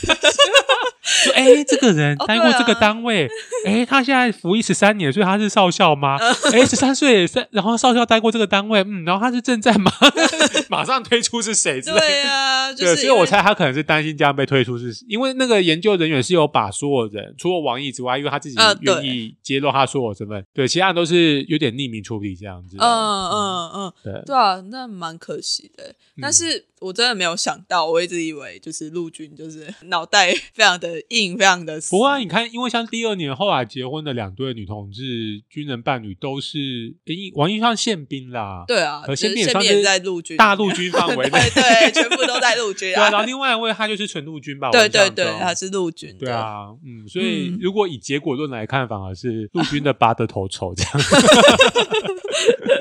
[1.04, 3.28] 说哎，这个人待过这个单位，
[3.64, 6.16] 哎，他现在服役十三年，所以他是少校吗？
[6.52, 9.92] 哎，十三岁三，然后少校待过这个单位，嗯，然后他是正在吗？
[10.68, 11.80] 马上推出是谁？
[11.80, 22.76] 对啊，对，所以我猜他可能是担心这样被推出，是因为那个研究人员是有把所有人，除了王毅之外，因为他自己愿意揭露他所有身份，对，其他人都是有点匿名处理这样子。
[22.78, 26.66] 嗯嗯嗯，对对啊，那蛮可惜的，但是。
[26.82, 31.80] 我真的没有想到，我一直以为就是陆军就是 脑袋非常的硬，非常的。
[31.88, 36.92] 不过你看，因为像第二年后来结婚的两对女同志军人伴侣都是
[37.36, 42.90] 王一上宪兵啦，对啊，和宪兵也在陆军大陆军范围 内，对，全部都在陆军。
[42.92, 44.72] 对，然后另外一位他就是纯陆军吧？
[44.72, 46.16] 对对对，他是陆军。
[46.18, 50.92] 对啊，嗯，所以如果以结果论来看，反而是陆军的 拔得头筹这样。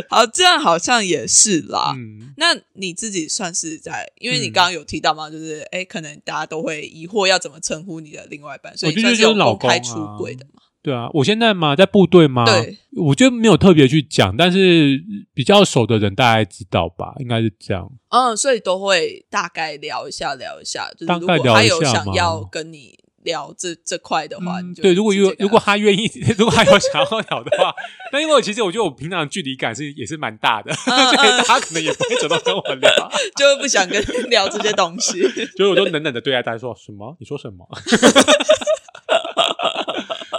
[0.09, 1.93] 好，这样好像也是啦。
[1.95, 10.61] 嗯，那你自己算是在，因为你刚刚有提到嘛，就是哎，可能大家都会疑惑要怎么称呼你的另外一半，所以算是公开出轨的嘛。
[10.83, 14.99] 对啊，我现在嘛在部队嘛，对，我觉得没有特别去讲，但是
[15.33, 17.87] 比较熟的人大概知道吧，应该是这样。
[18.09, 22.97] 嗯，所以都会大概聊一下，聊一下，就是大概聊一下他有想要跟你。
[23.23, 27.73] 聊这这块的话，对，如果有如果他愿意，如果他有想要聊的话，
[28.11, 35.21] 那因为其实我觉得我平常距离感是也是蛮大的，所以他可能也不会主动跟我聊， 就不想跟聊这些东西，
[35.57, 37.15] 所以我就冷冷的对待他说什么？
[37.19, 37.67] 你说什么？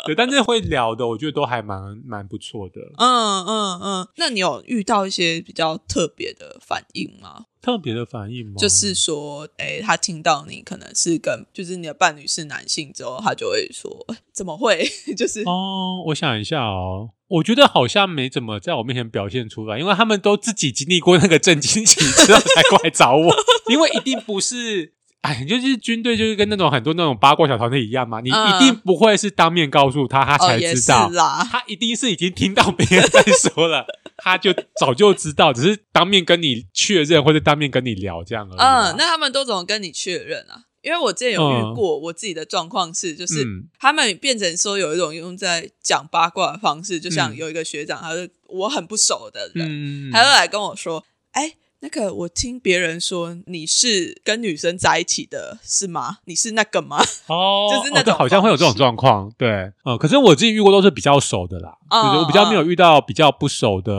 [0.07, 2.81] 对，但是会聊的，我觉得都还蛮蛮不错的。
[2.99, 7.47] 嗯嗯嗯，那你有遇到一些比较特别的反应吗？
[7.61, 8.55] 特别的反应吗？
[8.59, 14.85] 就是说，哎，他听到你可能是跟，就是你的伴侣是男性之后，他就会说， 怎么会？
[15.17, 23.33] 就是哦，我想一下哦，我觉得好像没怎么在我面前表现出来，因为他们都自己经历过那个震惊期之后才过来找我，
[23.71, 24.95] 因为一定不是。
[25.23, 28.21] 哎，就是军队，就是跟那种很多那种八卦小团队一样嘛。
[28.21, 31.09] 你一定不会是当面告诉他，他才知道。
[31.49, 33.87] 他一定是已经听到别人在说了，
[34.19, 38.59] 他就早就知道，只是当面跟你确认或者当面跟你聊这样而已。
[38.59, 40.65] 嗯，那他们都怎么跟你确认啊？
[40.83, 43.47] 因为我之前有遇过，我自己的状况是，就是
[43.79, 51.55] 他们变成说有一种用在讲八卦的方式，就像有一个学长，他是我很不熟的人，他就来跟我说，哎。
[51.85, 56.19] 那个，我听别人说你是跟女生在一起的，是吗？
[56.27, 57.05] 你是那个吗？
[57.27, 63.93] 哦， 就是那种，好像会有这种状况，对，嗯，可是我自己遇过都是比较熟的啦，就是我比较没有遇到比较不熟的，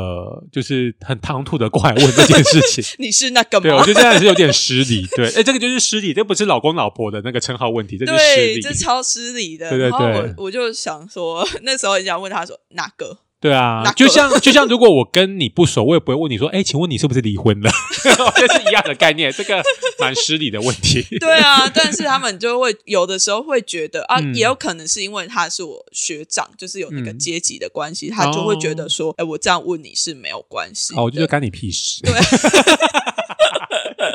[0.50, 2.96] 就是很唐突的过来问这件事情。
[3.04, 3.63] 你是那个吗？
[3.63, 9.69] 对，我觉得这样是有点失礼，对， 哎，这个就是失礼，这不是老公老婆的那个称号问题，这是失礼，这超失礼的。
[9.69, 13.17] 对对对，我我就想说，那时候很想问他说哪个。
[13.43, 17.69] 对啊，就像 就像如果我跟你不熟，我也不会问你说，哎，请问你是不是离婚了？
[18.38, 19.62] 这是一样的概念，这个
[19.99, 21.06] 蛮失礼的问题。
[21.19, 30.93] 对啊，但是他们就会有的时候会觉得啊，也有可能是因为他是我学长，就是有那个阶级的关系，他就会觉得说，哎，我这样问你是没有关系。
[30.95, 32.01] 哦，我觉得干你屁事。
[32.03, 32.13] 对。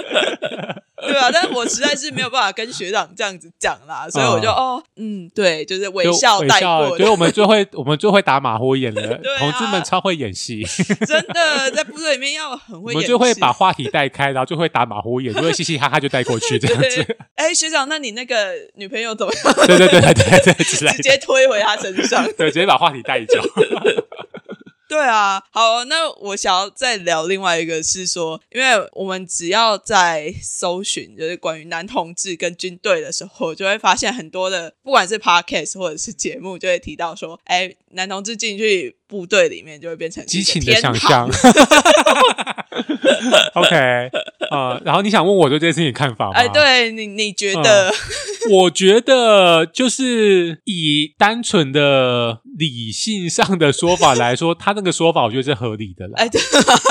[1.01, 6.97] 对啊，但是我实在是没有办法跟学长这样子讲啦，所以我就哦，嗯，对，就是微笑带过。
[6.99, 9.19] 所以我们最会， 我们最会打马虎眼了。
[9.39, 10.65] 同志们超会演戏，
[11.07, 12.93] 真的在部队里面要很会。
[12.95, 17.17] 我们就会把话题带开，然后就会打马虎眼，就会嘻嘻哈哈就带过去这样子。
[17.37, 19.55] 哎，学长，那你那个女朋友怎么样？
[19.67, 23.41] 对对对对对对，直接推回他身上，对，直接把话题带走。
[24.89, 41.29] 对啊，好，那我想要再聊另外一个是说，因为我们只要在搜寻就是关于男同志跟军队的时候，就会发现很多的，不管是 podcast 或者是节目，就会提到说，哎，男同志进去部队里面就会变成激情的想象。
[43.55, 44.11] OK，
[44.51, 46.33] 啊，然后你想问我对这件事情看法吗？
[46.35, 47.93] 哎，对你，你觉得？
[48.51, 56.15] 我觉得就是以单纯的理性上的说法来说，他那个说法我觉得是合理的啦。
[56.17, 56.39] 哎，主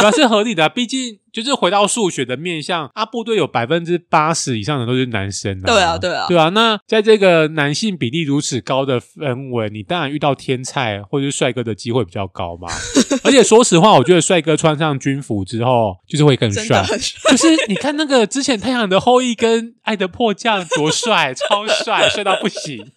[0.03, 1.19] 要是合理的，毕竟。
[1.43, 5.65] 就是回到数学的面向，啊，部队有百分之八十以上的都是男生啊。
[5.65, 6.50] 对啊，对啊，对啊。
[6.50, 12.67] 那在这个男性比例如此高的氛围，你当然遇到天才或者是帅哥的机会比较高嘛。
[13.23, 16.84] 而且说实话，我觉得帅哥穿上军服之后，就是会更帅。
[17.30, 22.91] 就是你看那个之前《太阳的后裔》跟《爱的迫降》多帅，超帅，帅到不行。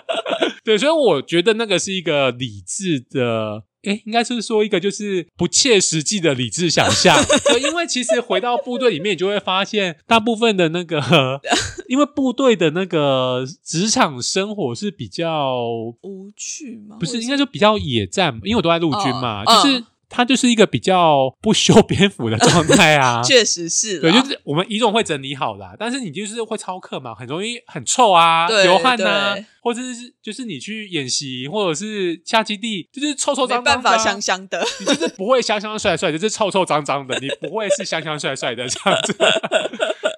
[0.64, 3.64] 对，所以我觉得那个是一个理智的。
[3.82, 7.16] 哎，应该是说一个就是不切实际的理智想象，
[7.62, 11.40] 因为其实回到部队里面，你就会发现大部分的那个，
[11.88, 15.56] 因为部队的那个职场生活是比较
[16.02, 16.96] 无趣吗？
[17.00, 19.84] 不是，应该就比较野战，因为我都在陆军嘛，就是。
[20.10, 24.00] 它就是一个比较不修边幅的状态啊， 确实是。
[24.00, 39.16] 对，就是我们仪容会整理好啦，但是你就是会操课嘛，很容易很臭啊，流汗呐，或者是就是你去演习或者是下基地，就是臭臭脏脏，没办法香香的，你就是不会香香帅帅，就是臭臭脏脏的， 你不会是香香帅帅的这样子。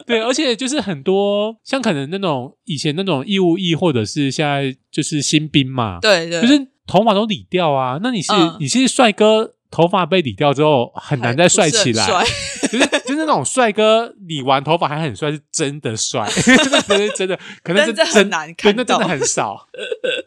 [0.07, 9.55] 对，而且就是很多像可能那种以前那种义务役，或者是现在就是新兵嘛，对对，就是头发都理掉啊，那你是你是帅哥。
[9.72, 12.06] 头发被理掉之后，很难再帅起来。
[12.70, 19.66] 就是就是那种帅哥理完头发还很帅，是真的帅， 真的真的真的，可能是真难看，那真的很少。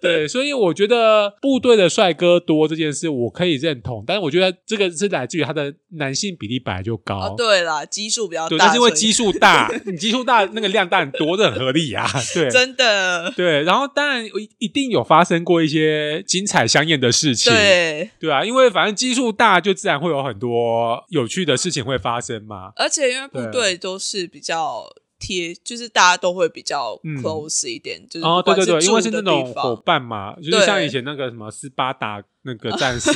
[0.02, 4.04] 对，所以我觉得部队的帅哥多这件事，我可以认同。
[4.08, 7.36] 但是我觉得这个是来自于他的男性比例本来就高。
[7.38, 12.08] 对啦，基数比较大，但是因为基数大，你基数大，那个量大很多，这很合理啊。
[12.34, 13.32] 对， 真的。
[13.36, 14.26] 对，然后当然
[14.58, 17.54] 一定有发生过一些精彩香艳的事情。
[17.54, 19.36] 对，对啊，因为反正基数。
[19.36, 24.86] 大就自然会有很多有趣的事情会发生嘛，而且因为部队都是比较
[25.26, 33.12] 贴，就是大家都会比较 close 一点，就是哦，对对对，因为是那种伙伴嘛，就是像以前那个什么斯巴达那个战士，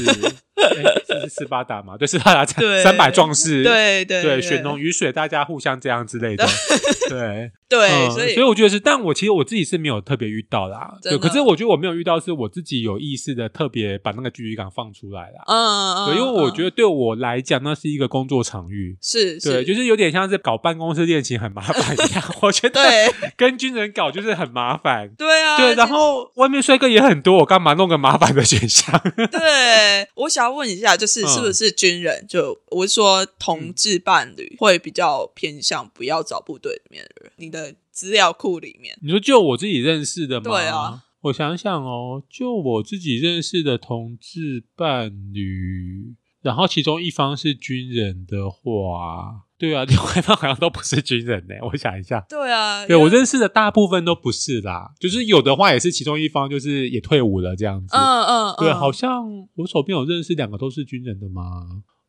[1.08, 1.96] 这是斯巴达嘛？
[1.98, 6.46] 对，斯巴达三三百壮士，对对对，血浓于水，大家互相这样之类的，
[7.08, 22.82] 对对，所以所以我觉得是，但我其实我自己是没有特别遇到啦，对，可是我觉得我没有遇到，是我自己有意识的特别把那个距离感放出来了，嗯，对，因为我觉得对我来讲，那是一个工作场域，是，对，就是有点像是搞办公室恋情很麻烦一样， 我觉得
[23.38, 29.00] 跟军人搞就是很麻烦，对啊，对，然后外面帅哥也很多，我干嘛弄个麻烦的选项？
[29.28, 32.26] 对，我想要问一下，就是是不是军人？
[32.28, 37.32] 就我是说，同志伴侣会比较偏向不要找部队里面的人？
[37.38, 40.44] 你的资料库里面，你说就我自己认识的吗？
[40.50, 49.49] 对啊，我想想哦，就我自己认识的同志伴侣，然后其中一方是军人的话。
[49.60, 51.56] 对啊， 另外一方好像都不是军人呢。
[51.70, 57.96] 我想一下，对啊，对我认识的大部分都不是啦，就是有的话也是其中一方就是也退伍了这样子。
[57.96, 61.44] 嗯嗯，对，好像我手边有认识两个都是军人的吗？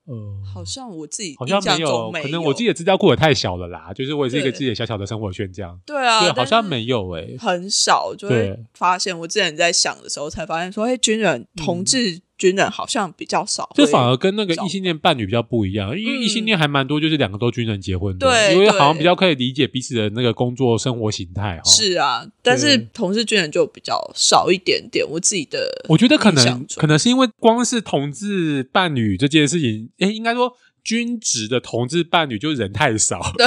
[0.07, 0.17] 呃，
[0.55, 3.93] 好像我自己好像没有，可能我自己的资料库也太小了啦。
[3.93, 5.79] 就是我也是一个自己的小小的生活圈这样。
[5.87, 9.17] 对啊，对，好像没有诶，很少就会发现。
[9.17, 12.23] 我之前在想的时候才发现，说哎，军人同志。
[12.41, 21.62] 军人好像比较少，这反而跟那个异性恋伴侣比较不一样，因为异性恋还蛮多，就是两个都军人结婚的，对，因为好像比较可以理解彼此的那个工作生活形态哈。
[21.70, 25.07] 是啊，但是同志军人就比较少一点点。
[25.07, 30.57] 我自己的，我觉得可能可能是因为光是同志伴侣这件事情，哎，应该说。
[30.85, 33.47] 军职的同志伴侣就人太少，对，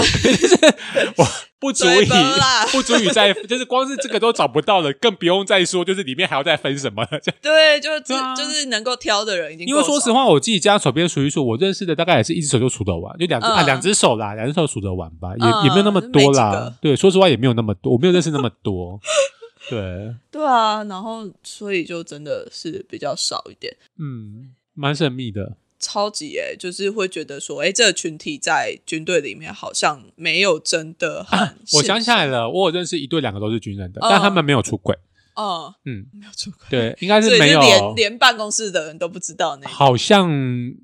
[1.17, 1.25] 我
[1.59, 2.05] 不足以
[2.71, 7.19] 不足以再就是光是这个都找不到了，更不用再说就是里面还要再分什么了。
[7.41, 8.01] 对，就是
[8.35, 9.65] 就是能够挑的人已经。
[9.67, 16.75] 因为说实话，我自己家手边数一数，我认识的大概也是一只手就数得完，就两只啊两只手啦，两只手数得完吧，也也没有那么多啦。
[16.81, 18.99] 对，说实话也没有那么多，我没有认识那么多。
[19.69, 25.55] 对对啊，然后所以就真的是比较少一点，嗯，蛮神秘的。
[25.83, 31.57] 超级哎，就是会觉得说，哎，这个群体在军队里面好像没有真的很。
[31.73, 34.97] 我想起来了，我有认识一对，两个都是军人的，但他们没有出轨。
[35.35, 36.59] 哦嗯，没有出轨。
[36.69, 39.67] 对，应该是没有，连连办公室的人都不知道那。
[39.67, 40.31] 好像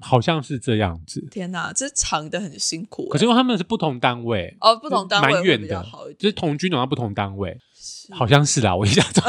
[0.02, 1.24] 好像是这样子。
[1.30, 3.08] 天哪，这藏的很辛苦。
[3.10, 5.86] 可是因为他们是不同单位哦，不同单位蛮远的，
[6.18, 7.56] 就是同军，然后不同单位。
[8.12, 9.24] 好像是啦，我印象中，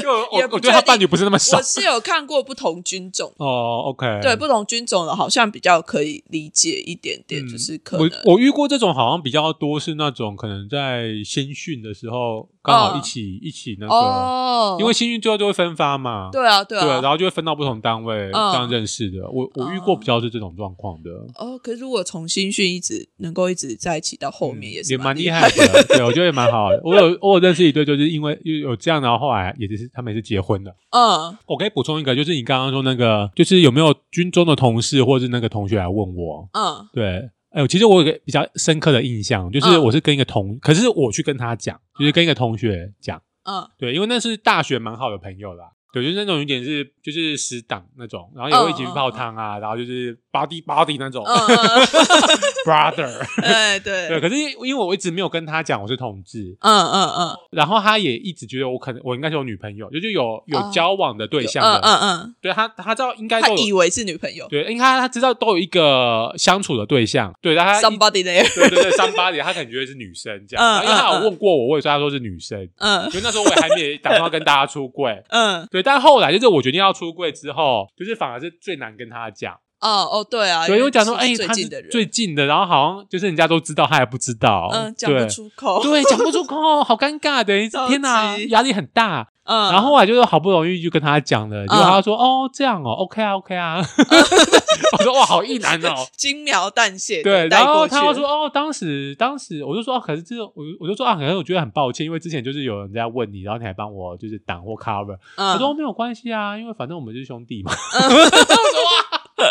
[0.00, 1.56] 就我我觉得他伴侣不是那么少。
[1.58, 3.32] 我是有看过不同军种。
[3.38, 8.08] 哦，OK，对不同军种的，好像比较可以理解一点点，就是可能。
[8.24, 19.28] 我我遇过这种好像比较多是那种可能在新训的时候刚好一起一起那个，因为新训最后就会分发嘛，对啊对啊，对，然后就会分到不同单位这样认识的。
[19.28, 21.10] 我我遇过比较是这种状况的。
[21.34, 25.84] 哦，可是如果从新训一直能够一直在一起到后面，也是也蛮厉害的。
[25.88, 26.80] 对，我觉得也蛮好的。
[26.84, 27.64] 我有我有认识。
[27.64, 30.70] 一对就是因为有有这样，然后后来也就是他们也是结婚的。
[30.90, 36.46] 嗯，我可以补充一个，就是你刚刚说那个，就是有没有军中的同事或是那个同学来问我？
[36.52, 45.70] 嗯，对，哎呦，其实我有个比较深刻的印象，就是我是跟一个同，可是我去跟他讲，就是跟一个同学讲，嗯，对，因为那是大学蛮好的朋友啦。
[45.92, 51.24] 对，就是那种有点是就是死党那种，然后也会一起去泡汤啊，然后就是 body body 那种，
[52.66, 53.08] brother，
[53.42, 54.08] 哎对。
[54.08, 54.20] 对。
[54.20, 75.82] 可是因为我一直没有跟他讲我是同志，嗯嗯嗯，然后他也一直觉得我可能我应该是有女朋友，就就有有交往的对象的，嗯嗯，对他他知道应该他以为是女朋友，对，因为他他知道都有一个相处的对象，对，他 somebody there， 对对对，somebody，他可能觉得是女生这样，因为他有问过我，我也说他说是女生，嗯，因为那时候我也还没打算要跟大家出柜，嗯，对。
[75.82, 79.54] 但后来就是我决定要出柜之后，就是反而是最难跟他讲。
[79.84, 89.28] 哦哦，对啊，所以我讲说，哎，最近的人，最近的，然后好像就是人家都知道，他还不知道，嗯，讲不出口，对，讲不出口，好尴尬的， 天哪，压力很大。
[89.46, 93.76] 嗯，然后后来就是好不容易就跟他讲了，结果他说，哦，这样哦，OK 啊，OK 啊。
[94.96, 97.22] 我说哇，好意难哦， 轻描淡写。
[97.22, 105.18] 对，然后他说，哦，当时当时我就说，可是这我我就说啊，可能我觉得很抱歉，因为之前就是有人在问你，然后你还帮我就是挡或 cover。
[105.36, 107.70] 我说没有关系啊，因为反正我们是兄弟嘛。
[107.70, 108.93] 我说哇。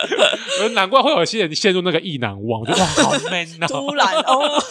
[0.74, 3.68] 难怪会有些人陷入那个意难忘，我觉得哇， 好 man 哦！
[3.68, 4.64] 突然哦，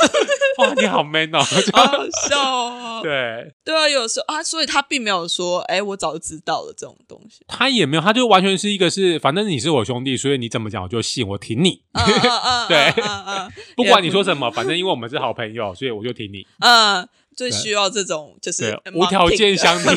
[0.59, 1.39] 哇，你好 man 哦，
[1.73, 3.01] 好笑哦。
[3.03, 7.41] 对对啊，有时候啊，所以他并没有说，哎，我早就知道了这种东西。
[7.49, 11.83] 他也没有，他就完全是一个是，反正你是我兄弟，所以你怎么讲我就信，我挺你。
[12.69, 12.93] 对，
[13.77, 16.47] 不管你说什么，反正因为我们是好朋友，所以我就挺你。
[16.61, 19.93] 嗯，最需要这种就是无条件相挺。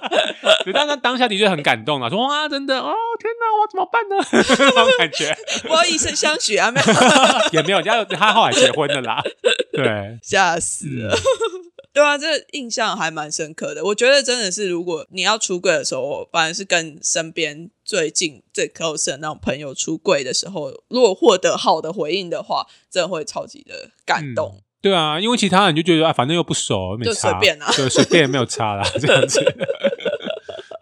[0.64, 4.16] 对，但他当下的确很感动啊，说哇，真的哦，天哪，我怎么办呢？
[4.58, 5.36] 那种感觉，
[5.68, 6.86] 我要以身相许啊，没有，
[7.60, 9.22] 也没有，他他后来结婚了啦，
[9.72, 11.16] 对，吓死了。
[11.94, 13.84] 对啊，这印象还蛮深刻的。
[13.84, 24.62] 我觉得真的是，如果你要出柜的时候，反而是跟身边最近最 close 的那种朋友出柜的时候，如果获得好的回应的话，真的会超级的感动。
[24.82, 29.40] 对啊，因为其他人就觉得啊，反正又不熟，就随便啊，就随便没有差啦， 这样子。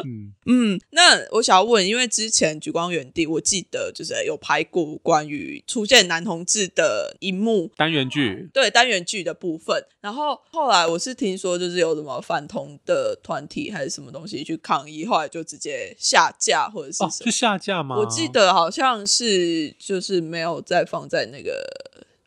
[0.02, 9.84] 嗯嗯，那我想要问，因为之前《举光原地》，我记得就是有拍过关于出现男同志的一幕单元剧，对单元剧的部分。
[10.00, 17.10] 然后后来我是听说，就是有什么反同的团体还是什么东西去抗议，后来就直接下架或者是什么？
[17.10, 17.96] 是下架吗？
[17.98, 21.62] 我记得好像是就是没有再放在那个。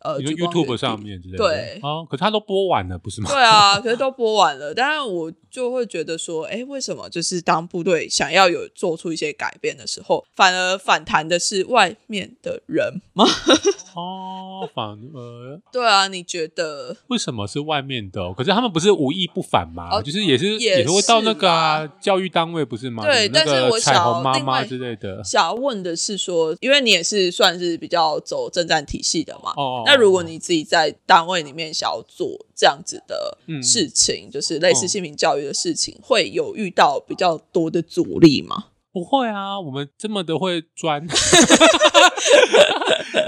[0.04, 3.30] 呃，YouTube 上面之类的，对啊，可是它都播完了，不是吗？
[3.32, 13.24] 对啊，可是都播完了，但是我就会觉得说，哎，为什么就是当部队想要有做出一些改变的时候，反而反弹的是外面的人吗？
[13.94, 18.34] 哦，反而对啊，你觉得为什么是外面的？
[18.34, 20.02] 可是他们不是无意不反吗？
[20.02, 23.04] 就是也是也是会到那个教育单位不是吗？
[23.06, 29.84] 对，但是我彩虹妈妈之类的，想要问的是说，因为你也是算是比较走政战体系的嘛，哦。
[29.86, 38.66] 那如果你自己在单位里面想要做这样子的事情，就是类似性平教育的事情，会有遇到比较多的阻力吗？
[38.92, 41.06] 不会啊，我们这么的会钻，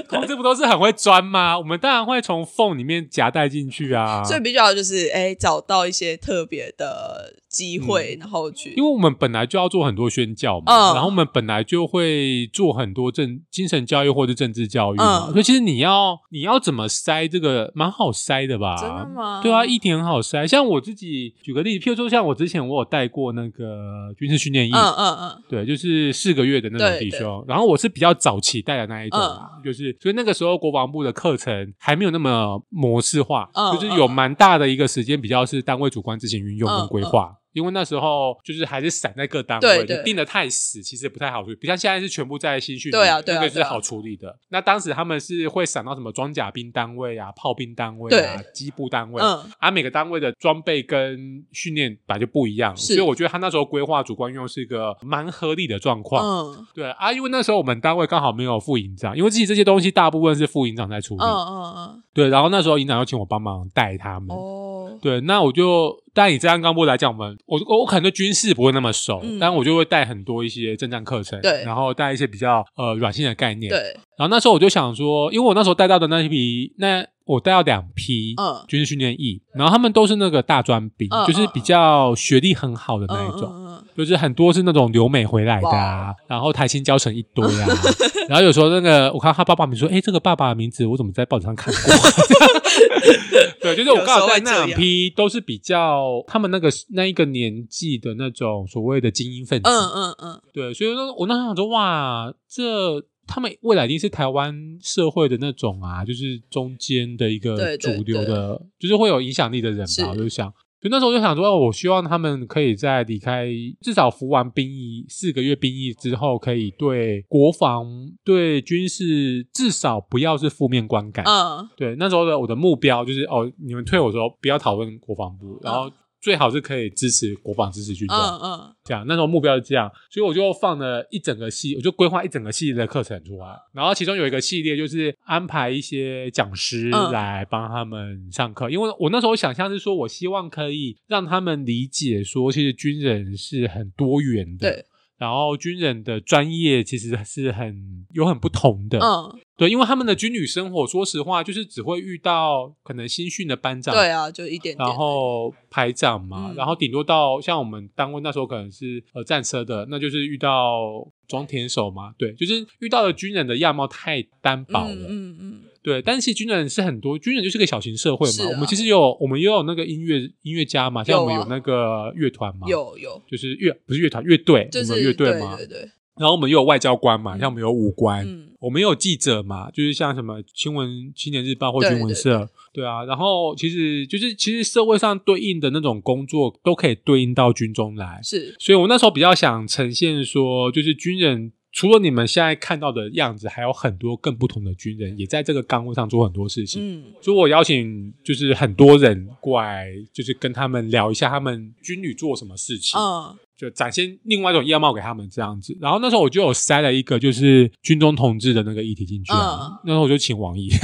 [0.08, 1.58] 同志不都是很会钻吗？
[1.58, 4.24] 我们当然会从缝里面夹带进去啊。
[4.24, 7.34] 所以比较就是哎，找到一些特别的。
[7.56, 18.76] 机会，然后去，因为我们本来就要做很多宣教嘛，然后我们本来就会做很多政精神教育或者政治教育嘛，所以其实你要你要怎么塞这个，蛮好塞的吧？
[18.76, 19.42] 真的吗？
[19.42, 20.46] 对啊，议题很好塞。
[20.46, 29.20] 像我自己举个例子，譬如说，像我之前我有带过那个军事训练营，嗯嗯嗯，对，就是四个月的那种弟兄，然后我是比较早期带的那一种，
[29.64, 37.36] 就是所以那个时候国防部的课程还没有那么模式化，就是有蛮大的一个时间比较是单位主观自行运用跟规划。
[37.56, 41.56] 因为那时候就是还是散在各单位，你定的太死，其实不太好处理。
[41.56, 44.38] 不像现在是全部在新训，对啊，那个是好处理的。
[44.50, 51.18] 那当时他们是会散到什么装甲兵单位啊、炮兵单位啊、机部单位，嗯，啊，每个单位的装备跟
[51.54, 56.26] 训练本来就不一样，所以我觉得他那时候规划主观用是一个蛮合理的状况。
[56.26, 61.24] 嗯，对啊，因为那时候我们单位刚好没有副营长，因为自己这些东西大部分是副营长在处理。
[61.24, 64.36] 嗯嗯嗯，对，然后那时候营长又请我帮忙带他们。
[64.36, 66.04] 哦，对，那我就。
[66.16, 73.80] 但以这样干部来讲，我们我我我可能对军事不会那么熟，但我就会带很多一些政战课程，对，然后带一些比较呃软性的概念，对。
[74.18, 83.52] 然后那时候我就想说，因为我那时候带到的那批，那我带到两批嗯军事训练役，然后他们都是那个大专兵，就是比较学历很好的那一种，
[83.98, 87.68] 就是很多是那种留美回来的，啊，然后台新教成一堆啊。
[88.30, 91.82] 然后有时候那个我看他爸爸名说，哎，这个爸爸的名字我怎么在报纸上看过？
[93.62, 110.54] 对，就是我刚好在那两批都是比较他们那个那一个年纪的那种所谓的精英分子，嗯嗯嗯，对，所以说我那时候想说，哇，这他们未来一定是台湾社会的那种啊，就是中间的一个主流的，就是会有影响力的人吧，我就想。
[110.82, 113.48] 就那时候我就想说，我希望他们可以在离开
[113.82, 117.86] 至少服完兵役四个月兵役之后，可以对国防、
[118.24, 121.26] 对军事至少不要是负面观感。
[121.26, 125.92] 嗯，对，那时候的我的目标就是哦，你们退我时候不要讨论国防部，然后。
[126.26, 144.86] 最好是可以支持国防支持军队，嗯嗯，这样那时候目标是这样，所以我就放了一整个系，我就规划一整个系列的课程出来，然后其中有一个系列就是安排一些讲师来帮他们上课，因为我那时候想象是说，我希望可以让他们理解说，其实军人是很多元的，对。
[145.18, 165.62] 然后军人的专业其实是很有很不同的，嗯，对，因为他们的军旅生活，说实话，就是只会遇到可能新训的班长，对啊，就一点，然后排长嘛，然后顶多到像我们单位那时候可能是呃战车的，那就是遇到装填手嘛，对，就是遇到的军人的样貌太单薄了，嗯嗯。
[165.82, 168.50] 对，但是其实军人是很多，军人就是个小型社会嘛。
[168.50, 175.88] 我们其实有，我们也有那个音乐音乐家嘛，像我们有那个乐团嘛，有有，就是乐不是乐团乐队，我们乐队嘛，对对。
[176.18, 178.26] 然后我们又有外交官嘛，像我们有武官，
[178.60, 183.04] 我们有记者嘛，就是像什么新闻青年日报或新闻社，对啊。
[183.06, 188.56] 然后其实就是其实社会上对应的那种工作都可以对应到军中来，是。
[188.60, 191.52] 所以我那时候比较想呈现说，就是军人。
[191.78, 196.82] 除了你们现在看到的样子，还有很多更不同的军人也在这个岗位上做很多事情。
[196.82, 202.98] 嗯，所以我邀请就是很多人过来，就是跟他们聊一下他们军旅做什么事情。
[202.98, 205.78] 嗯，就展现另外一种样貌给他们这样子。
[205.82, 210.70] 然后那时候我就有塞了一个就是军中同志的那个议题进去啊，那时候我就请王毅。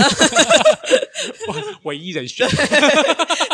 [1.83, 2.47] 唯一人选，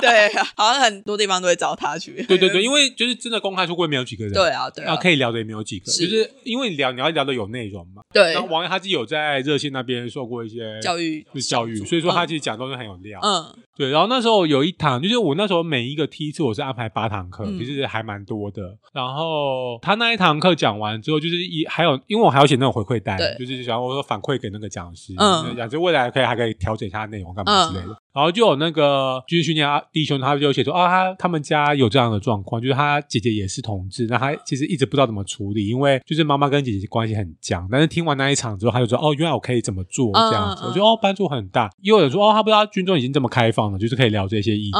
[0.01, 2.23] 对，好像很多地方都会找他去。
[2.27, 8.01] 对对对，因为就是真的公开出柜没有几个人，对啊，对啊，可以聊的也没有几个，就是因为聊你要聊的有内容嘛。
[8.13, 13.19] 对，然后王毅他自己有在热线那边受过一些教育，就是教育，所以说他其实讲东西很有料。
[13.23, 13.45] 嗯，
[13.77, 13.89] 对。
[13.91, 18.61] 然后那时候有一堂，就是我那时候每一个梯次我是安排八堂课，其实还蛮多的。
[18.93, 27.95] 然后他那一堂课讲完之后，就是一还有，因为我还要写那种回馈单，就是想我说反馈给那个讲师，嗯，讲师未来可以还可以调整一下内容干嘛之类的。
[28.17, 37.67] 然后就有那个军事训练啊弟兄，他就写说啊，他他们家有这样的状况，就是他姐姐也是同志，那他其实一直不知道怎么处理，因为就是妈妈跟姐姐关系很僵。
[37.71, 41.69] 但是听完那一场之后，他就说哦，原来我可以怎么做这样子，我觉得哦帮助很大。
[41.83, 44.79] 又有人说哦，他不知道军中已经这么开放了，就是可以聊这些议题。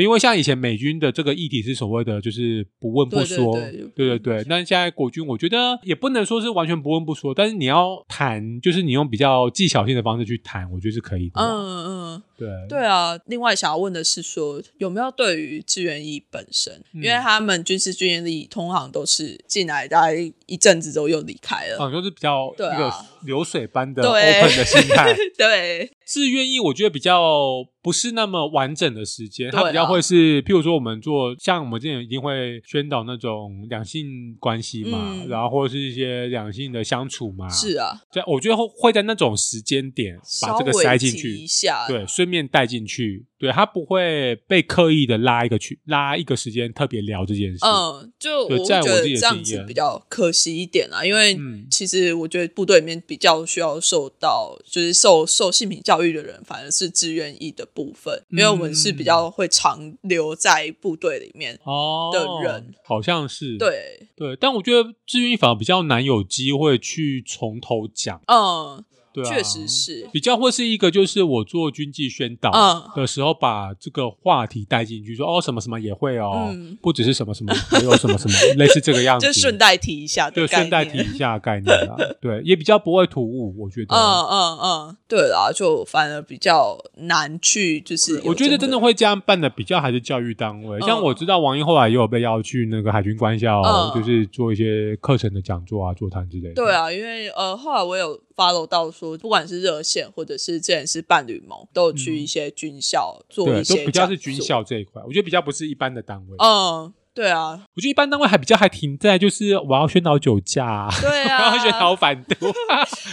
[0.00, 3.52] 因为像以前美军的这个议题是所谓的就是不问不说，
[3.96, 4.46] 对对对。
[4.48, 11.40] 但现在国军，我觉得也不能说是完全不问不说，但是你要谈，就是你用比较技巧性的方式去谈，我觉得是可以的。
[11.40, 12.48] 嗯嗯，对。
[12.68, 22.92] 对啊，另外想要问的是说，有没有对于志愿役本身，因为他们军事志愿役通常都是进来大概一阵子之后又离开了，啊，就是比较一个
[23.22, 25.14] 流水般的 open 的心态。
[25.36, 27.68] 对，志愿意我觉得比较。
[27.80, 37.48] 不是那么完整的时间，它比较会是，譬如说我们做像我们之前一定会宣导那种两性关系嘛，然后或者是一些两性的相处嘛。
[37.48, 41.34] 是啊，在我觉得会在那种时间点把这个塞进去。
[41.34, 47.58] 一下，对，顺便带进去，对，他不会被刻意的拉一个去拉一个时间特别聊这件事。
[47.64, 51.38] 嗯，就我觉得这样子比较可惜一点啊，因为
[51.70, 57.66] 其实我觉得部队里面比较需要受到就是受受性平教育的人，反而是志愿意的。
[57.74, 68.84] 部分，因为我们是比较会长留在部队里面的人，好像是对对，但我觉得志愿反而比较难有机会去从头讲，嗯。
[69.24, 70.08] 确实是。
[70.12, 72.50] 比较会是一个，就是我做军纪宣导
[72.94, 93.62] 的时候，把这个话题带进去，说哦什么什么也会哦，不只是什么什么，还有什么什么， 类似这个样子，就顺带提一下，对，顺带提一下概念啊， 对，也比较不会突兀，我觉得，嗯嗯嗯，对啦，就反而比较难去，就是我觉得真的会这样办的，比较还是教育单位，像我知道王英后来也有被邀去那个海军官校，
[93.94, 96.54] 就是做一些课程的讲座啊、座谈之类的。
[96.54, 98.20] 对啊，因为呃，后来我有。
[98.38, 105.02] Follow 到说，不管是热线或者是之前是伴侣盟，都有去一些军校做一些，都比较是军校这一块。
[105.04, 106.36] 我觉得比较不是一般的单位。
[106.38, 112.46] 嗯，对啊，我觉得一般单位还比较还停在就是我要宣导酒驾，对啊， 要宣导反毒，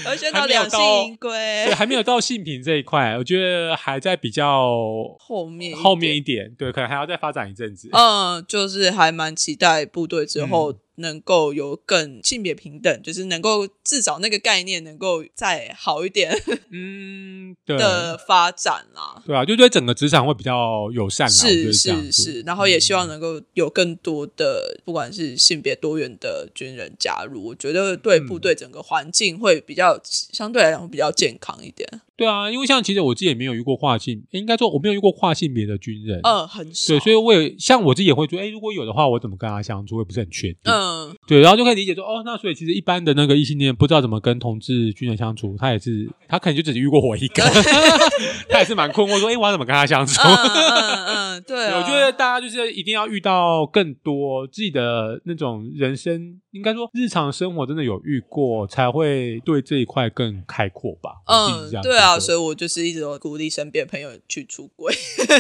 [0.06, 0.80] 我要宣导两性
[1.20, 1.32] 规，
[1.66, 3.18] 对，还没有到性平这一块。
[3.18, 4.70] 我觉得还在比较
[5.18, 7.90] 后面后面一点，对，可能还要再发展一阵子。
[7.94, 10.76] 嗯，就是还蛮期待部队之后。
[10.96, 16.32] 能够有更性别平等，就是能够至少那个概念能够再好一点，
[16.72, 31.88] 嗯，的发展啦，对啊，就对整个职场会比较友善，是是是，然后也希望能够有更多的不管是性别多元的军人加入，我觉得对部队整个环境会比较相对来讲会比较健康一点。
[32.18, 36.94] 对啊，因为像其实我自己也没有遇过跨性，应该说我没有遇过跨性别的军人，嗯，很少。
[36.94, 40.60] 对，所以我也像我自己也会说，哎，如果有的话，我怎么跟他相处，我也不是很确定。
[40.64, 47.44] 嗯，对，然后就可以理解说，哦，那所以其实一般的那个异性恋不知道怎么跟同志军人相处，他也是，他可能就只是遇过我一个，
[48.50, 50.22] 他也是蛮困惑，说，哎，我要怎么跟他相处？
[50.22, 51.06] 嗯
[51.36, 61.12] 嗯，对，我觉得大家就是一定要遇到更多自己的那种人生，应该说日常生活真的有遇过，才会对这一块更开阔吧。
[61.28, 62.05] 嗯，对啊。
[62.06, 64.94] 啊，所以我就是一直都鼓励身边朋友去出轨。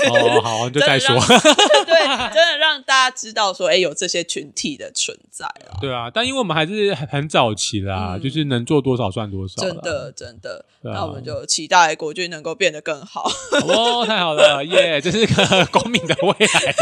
[0.09, 1.15] 哦，好， 就再说。
[1.85, 5.77] 对，真的让大家知道说，哎，有这些群体的存在啊。
[5.79, 9.61] 对啊，但因为我们还是很早期啦，就是能做多少算多少。
[9.61, 10.65] 真的，真的。
[10.81, 13.29] 那我们就期待国军能够变得更好。
[13.67, 15.01] 哦， 太好了，耶！
[15.01, 16.75] 这是个光明的未来。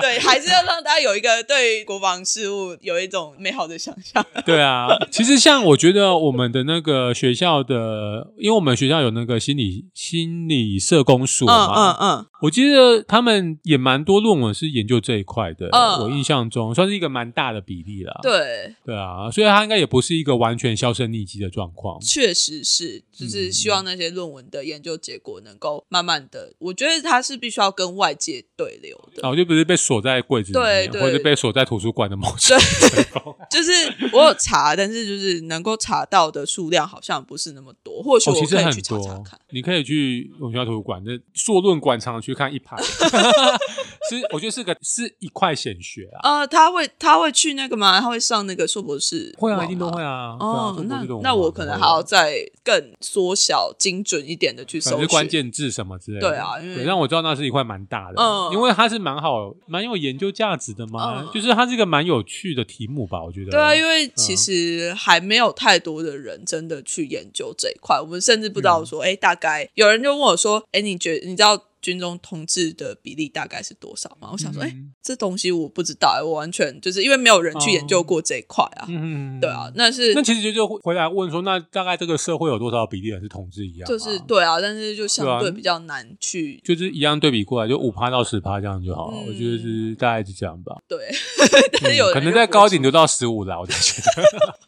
[0.00, 4.24] 对，还是要让大家有一个对国防事务有一种美好的想象。
[4.44, 15.68] 对啊，其实像我觉得我们的那个学校的，因为我们学校有那个心理心理社工所嘛，我记得他们也蛮多论文是研究这一块的。
[15.72, 18.20] 嗯，我印象中算是一个蛮大的比例了。
[18.22, 22.00] 对，对啊，所以它应该也不是一个完全销声匿迹的状况。
[22.00, 23.48] 确实是，就是。
[23.58, 29.26] 希望那些论文的研究结果能够慢慢的，我觉得它是必须要跟外界对流的。
[29.26, 32.54] 哦，就不是被锁在柜子里面，或者被锁在图书馆的某处。
[33.50, 33.72] 就是
[34.12, 38.02] 我有查，但是就是能够查到的数量好像不是那么多。
[38.02, 39.40] 或许我可以去查查看。
[39.50, 42.76] 你可以去我们学校图书馆，的硕论馆藏的去看一排，
[44.08, 46.40] 是我觉得是个是一块显学啊。
[46.40, 48.00] 呃，他会他会去那个吗？
[48.00, 49.34] 他会上那个硕博士？
[49.38, 50.36] 会啊，一定都会啊。
[50.38, 56.28] 哦，那那我可能还要再更缩小、精准一点的去搜关键字什么之类的。
[56.28, 61.30] 对啊，因为，让我知道那是一块蛮大的，嗯，因为它是蛮好、蛮有研究价值的嘛。
[61.32, 63.22] 就是它是一个蛮有趣的题目吧？
[63.24, 63.50] 我觉得。
[63.52, 71.67] 对啊，因为其实还没有太多的人真的去研究这一块，我们甚至不知道说，哎，大概有人就问我说，哎，你觉你知道？
[71.80, 74.28] 军中同志的比例大概是多少嘛？
[74.32, 78.86] 我想说，哎，这东西我不知道，我完全就是因为没有人去研究过这一块啊。
[78.88, 83.88] 嗯，对啊，那是那其实就就回来问说，那大概这个社会有多少比例人是同志一样？
[83.88, 89.16] 就是对啊，但是就相对比较难去，就是一样对比过来，就五趴到十趴这样就好了。
[89.26, 90.76] 我觉得是大概是这样吧。
[90.88, 90.98] 对，
[91.80, 94.58] 但是有可能在高点就到十五了，我觉得。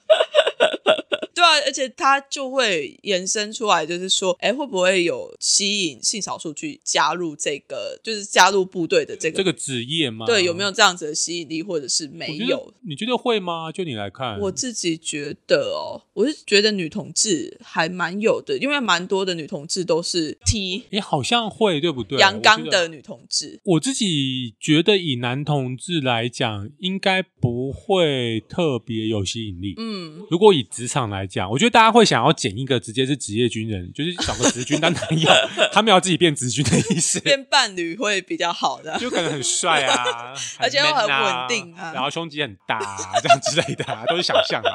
[1.64, 10.26] 而且它就会延伸出来，就是说，哎，会不会有吸引性少数去加入这个，就是加入部队的这个这个职业吗？
[10.26, 12.74] 对，有没有这样子的吸引力，或者是没有？
[12.86, 13.72] 你觉得会吗？
[13.72, 22.18] 就你来看，我自己觉得哦，我是觉得女同志还蛮有的，因为蛮多的女同志都是 T，哎，好像会，对不对？
[22.18, 29.74] 阳刚的女同志，我自己觉得以男同志来讲，应该不会特别有吸引力。
[29.78, 31.20] 嗯，如果以职场来。
[31.30, 35.30] 讲，我觉得大家会想要捡一个直接是职业军人，就是找个直军当男友，
[35.72, 42.78] 他们要自己变直军的意思，变伴侣会比较好的，就可能很帅啊， 而且又很稳定啊，然后胸肌很大
[43.22, 44.72] 这样之类的，都是想象啊。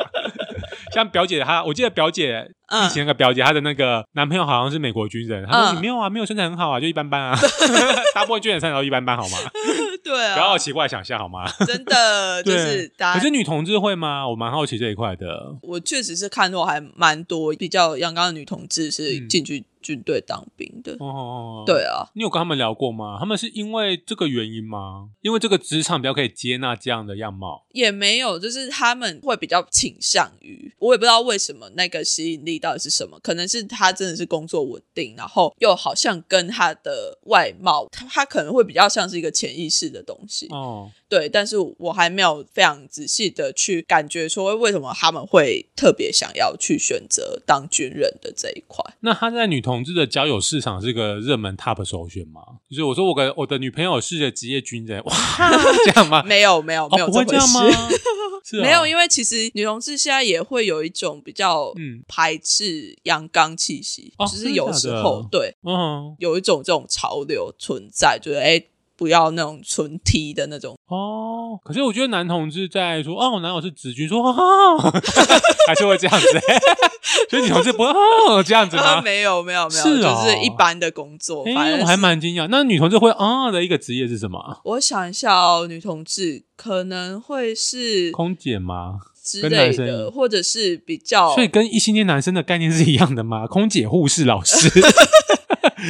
[0.94, 2.48] 像表姐她，我记得表姐
[2.86, 7.38] 以前那个表姐，她的那个男朋友好像是美国军人，她说你没有啊，没有身材很好啊，就一般般啊，
[8.16, 9.38] 大部分军人身材都一般般，好吗？
[10.04, 11.50] 对啊，不要奇怪想象好吗？
[11.66, 14.28] 真的就是，可是女同志会吗？
[14.28, 15.56] 我蛮好奇这一块的。
[15.62, 19.66] 我确实是看过还蛮多比较阳刚的女同志是进去。
[19.86, 23.18] 军队当兵的哦，对啊，你有跟他们聊过吗？
[23.20, 25.10] 他们是因为这个原因吗？
[25.22, 40.90] 因为这个职场比较可以接纳这样的样貌，也没有，就是他们会比较倾向于，我也不知道为什么那个吸引力到底是什么，可能是他真的是工作稳定，然后又好像跟他的外貌，他他可能会比较像是一个潜意识的东西哦。
[41.16, 48.84] 对，但是我还没有非常仔细的去感觉说为什么他们会特别想要去选择当军人的这一块。
[49.00, 52.42] 那他在女同志的交友市场是个热门 top 首选吗？
[52.70, 55.16] 就是我说我跟我的女朋友是个职业军人，哇，
[55.88, 56.22] 这样吗？
[56.24, 57.62] 没有没有没有会这样吗？
[58.62, 68.62] 没有，因为其实女同志现在也会有一种比较嗯排斥阳刚气息，就是有时候对，嗯，有一种这种潮流存在，就是哎。
[68.96, 71.60] 不要那种纯 T 的那种哦。
[71.64, 74.22] 可是我觉得男同志在说哦，我男友是直军，说
[75.68, 76.28] 还是会这样子。
[77.30, 79.02] 所以女同志不会这样子吗？
[79.04, 81.44] 没有没有没有，是就是一般的工作。
[81.46, 82.48] 哎，我还蛮惊讶。
[82.50, 84.62] 那女同志会啊的一个职业是什么？
[84.64, 89.00] 我想一下哦，女同志可能会是空姐吗？
[89.24, 93.48] 之类的，或者是比较，所以跟异性恋男生的概念是一样的吗？
[93.48, 94.70] 空姐、护士、老师。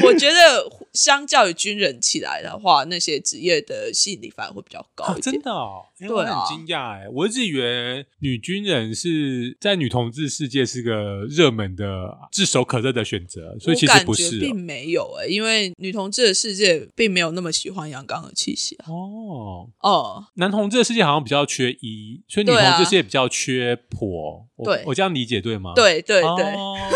[0.03, 0.84] 我觉得。
[0.95, 5.33] 相较于军人起来的话，那些职业的吸引力反而会比较高一点。
[5.33, 11.85] 真的哦，我很惊讶哎，我一直以为女军人是在女同志世界是个热门的、
[12.31, 24.47] 炙手可热的选择，所以其实不是，并没有哎，因为女同志的世界并没有那么喜欢阳刚的气息哦哦，男同志的世界好像比较缺一，所以女同志世界比较缺婆。
[24.63, 25.73] 对，我这样理解对吗？
[25.75, 26.45] 对对对，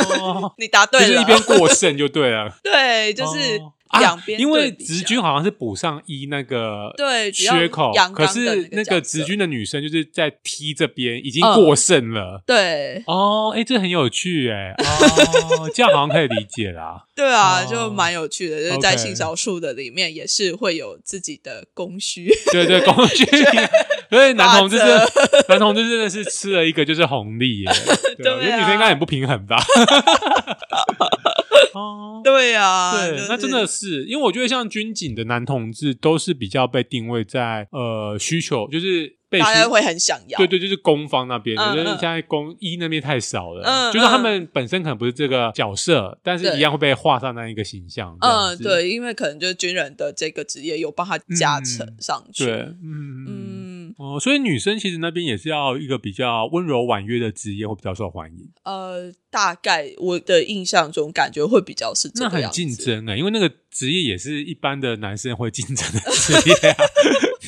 [0.58, 2.50] 你答对了，就是一边过剩就对了。
[2.64, 3.60] 对，就是。
[3.97, 12.43] 两边，因为直军好像是补上一那个对缺口，可是那个直军的女生就是在 T 这边已经过剩了。
[12.45, 17.05] 对，哦，哎，这很有趣哎，哦，这样好像可以理解啦。
[17.15, 22.29] 对啊，就蛮有趣的，就是在性少数的里面也是会有自己的供需。
[22.51, 23.25] 对对，供需。
[24.18, 24.86] 所以男同志是
[25.47, 27.72] 男同志真的是吃了一个就是红利耶。
[28.18, 29.57] 对，我觉得女生应该很不平衡吧。
[31.74, 52.53] 哦，对呀，对，那真的是，因为我觉得像军警的男同志都是比较被定位在呃需求，就是大家会很想要，对对，就是攻方那边，我觉得现在攻一那边太少了，嗯，就是他们本身可能不是这个角色，但是一样会被画上那一个形象，嗯，对，因为可能就是军人的这个职业有帮他加成上去，对，
[52.84, 53.26] 嗯。
[53.28, 53.49] 嗯。
[54.00, 58.50] 哦，所以女生其实那边也是要一个比较温柔婉约的职业会比较受欢迎。
[58.64, 62.32] 呃，大概我的印象中感觉会比较是这样。
[62.34, 66.78] 那很竞争啊，因为那个职业也是一般的男生会竞争的 职业啊。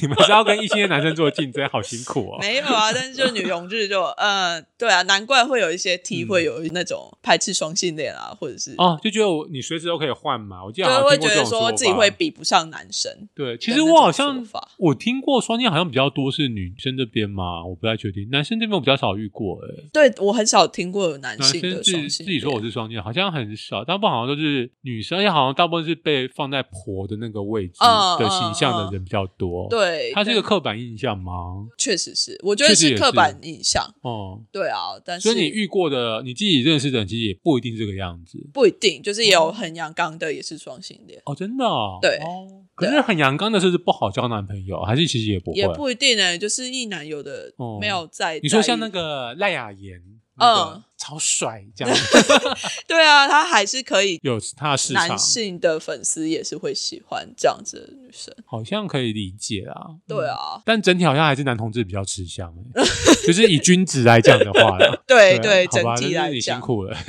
[0.01, 2.37] 你们是要跟异性的男生做竞争，好辛苦哦。
[2.41, 10.63] 没有啊，但是就女同志就呃，对啊，难怪会有一些 T 会有那种排斥双性恋啊，或者是哦，就觉得我你随时都可以换嘛。
[10.63, 13.11] 我记得会觉得说自己会比不上男生。
[13.35, 14.45] 对，其实我好像
[14.77, 19.83] 我听过双性好像比较多是女生这边嘛，我不太确定，男生这边我比较少遇过哎。
[19.93, 27.77] 对我很少听过有男性的双性，自己说我是双性，好像很少，大部分好像都是女生，而且好像大部分是被放在婆的那个位置
[28.19, 29.67] 的形象的人比较多。
[29.69, 31.31] 对，它是一个刻板印象吗？
[31.77, 33.83] 确实是，我觉得是刻板印象。
[34.01, 41.21] 哦，对啊，但是所以你遇过的，你自己认识的人其实也不一定这个样子，不一定，就是也有很阳刚的，也是双性恋。
[41.25, 41.65] 哦，真的？
[42.01, 42.19] 对。
[42.75, 44.81] 可是很阳刚的，是不是不好交男朋友？
[44.81, 45.57] 还是其实也不会？
[45.57, 48.39] 也不一定呢，就是一男有的没有在。
[48.41, 50.01] 你说像那个赖雅妍。
[50.37, 51.97] 嗯，超帅这样。
[52.87, 59.95] 对啊，他还是可以有他的市场，男性的粉丝也是会喜欢这样子的女生，好像可以理解啊。
[60.07, 62.83] 对啊，但整体好像还是男同志比较吃香哎，
[63.25, 64.77] 就是以君子来讲的话，
[65.07, 66.95] 对对，整体来讲，辛苦了。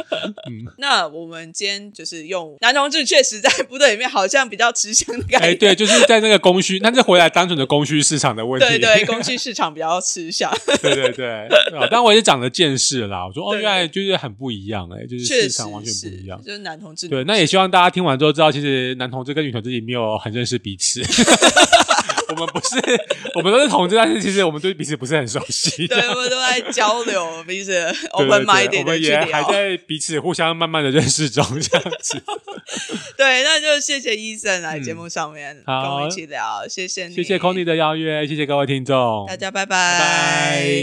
[0.78, 5.46] 那我们今天就是用男同志，确实在部队里面好像比较吃香的感觉。
[5.48, 8.66] 哎，对，就是在那个供需，那是回来单纯的供需市场的问题。
[8.66, 10.50] 对对，供需市场比较吃香。
[10.82, 11.48] 对对对，
[11.90, 13.26] 但我也是长了见识啦。
[13.26, 16.40] 我说哦，原来就是很不一样哎，就是市场完全不一样。
[16.44, 21.02] 就是男同志，对，那也希望大家听完之后知道，其实男同志跟女同志也没有很认识彼此。
[22.32, 22.76] 我们不是，
[23.36, 25.86] 我们都是同志，但是其实我们对彼此不是很熟悉。
[25.86, 27.72] 对，我们都在交流彼此，
[28.12, 32.22] open mind 我们也还在彼此互相慢慢的认识中，这样子。
[33.18, 40.82] 对，那就谢谢医生来节目上面跟我们一起聊，谢谢你，谢谢 Conny 的邀约，谢谢各位听众，大家拜拜。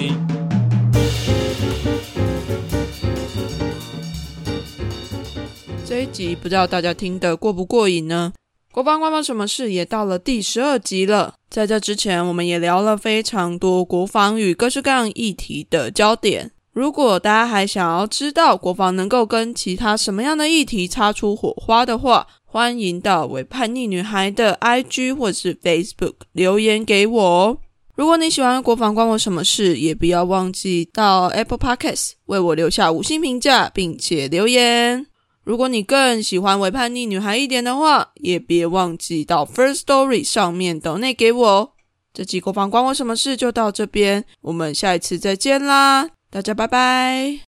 [5.85, 8.31] 这一集不知道大家听得过不过瘾呢？
[8.71, 11.33] 国防官方什么事也到了第十二集了。
[11.49, 16.51] 在这之前，我们也聊了非常多国防与各式各样议题的焦点。
[16.71, 27.57] 如果大家还想要知道国防能够跟其他什么样的议题擦出火花的话，欢迎到为叛逆女孩的 IG 或是 Facebook 留言给我哦。
[27.95, 35.07] 如果你喜欢国防关我什么事，也不要忘记到 Apple Podcasts 为我留下五星评价，并且留言。
[35.49, 41.71] 如果你更喜欢伪叛逆女孩一点的话，也别忘记到 First Story 上面抖内给我哦。
[42.13, 47.48] 这集国防关我什么事就到这边，我们下一次再见啦，大家拜拜。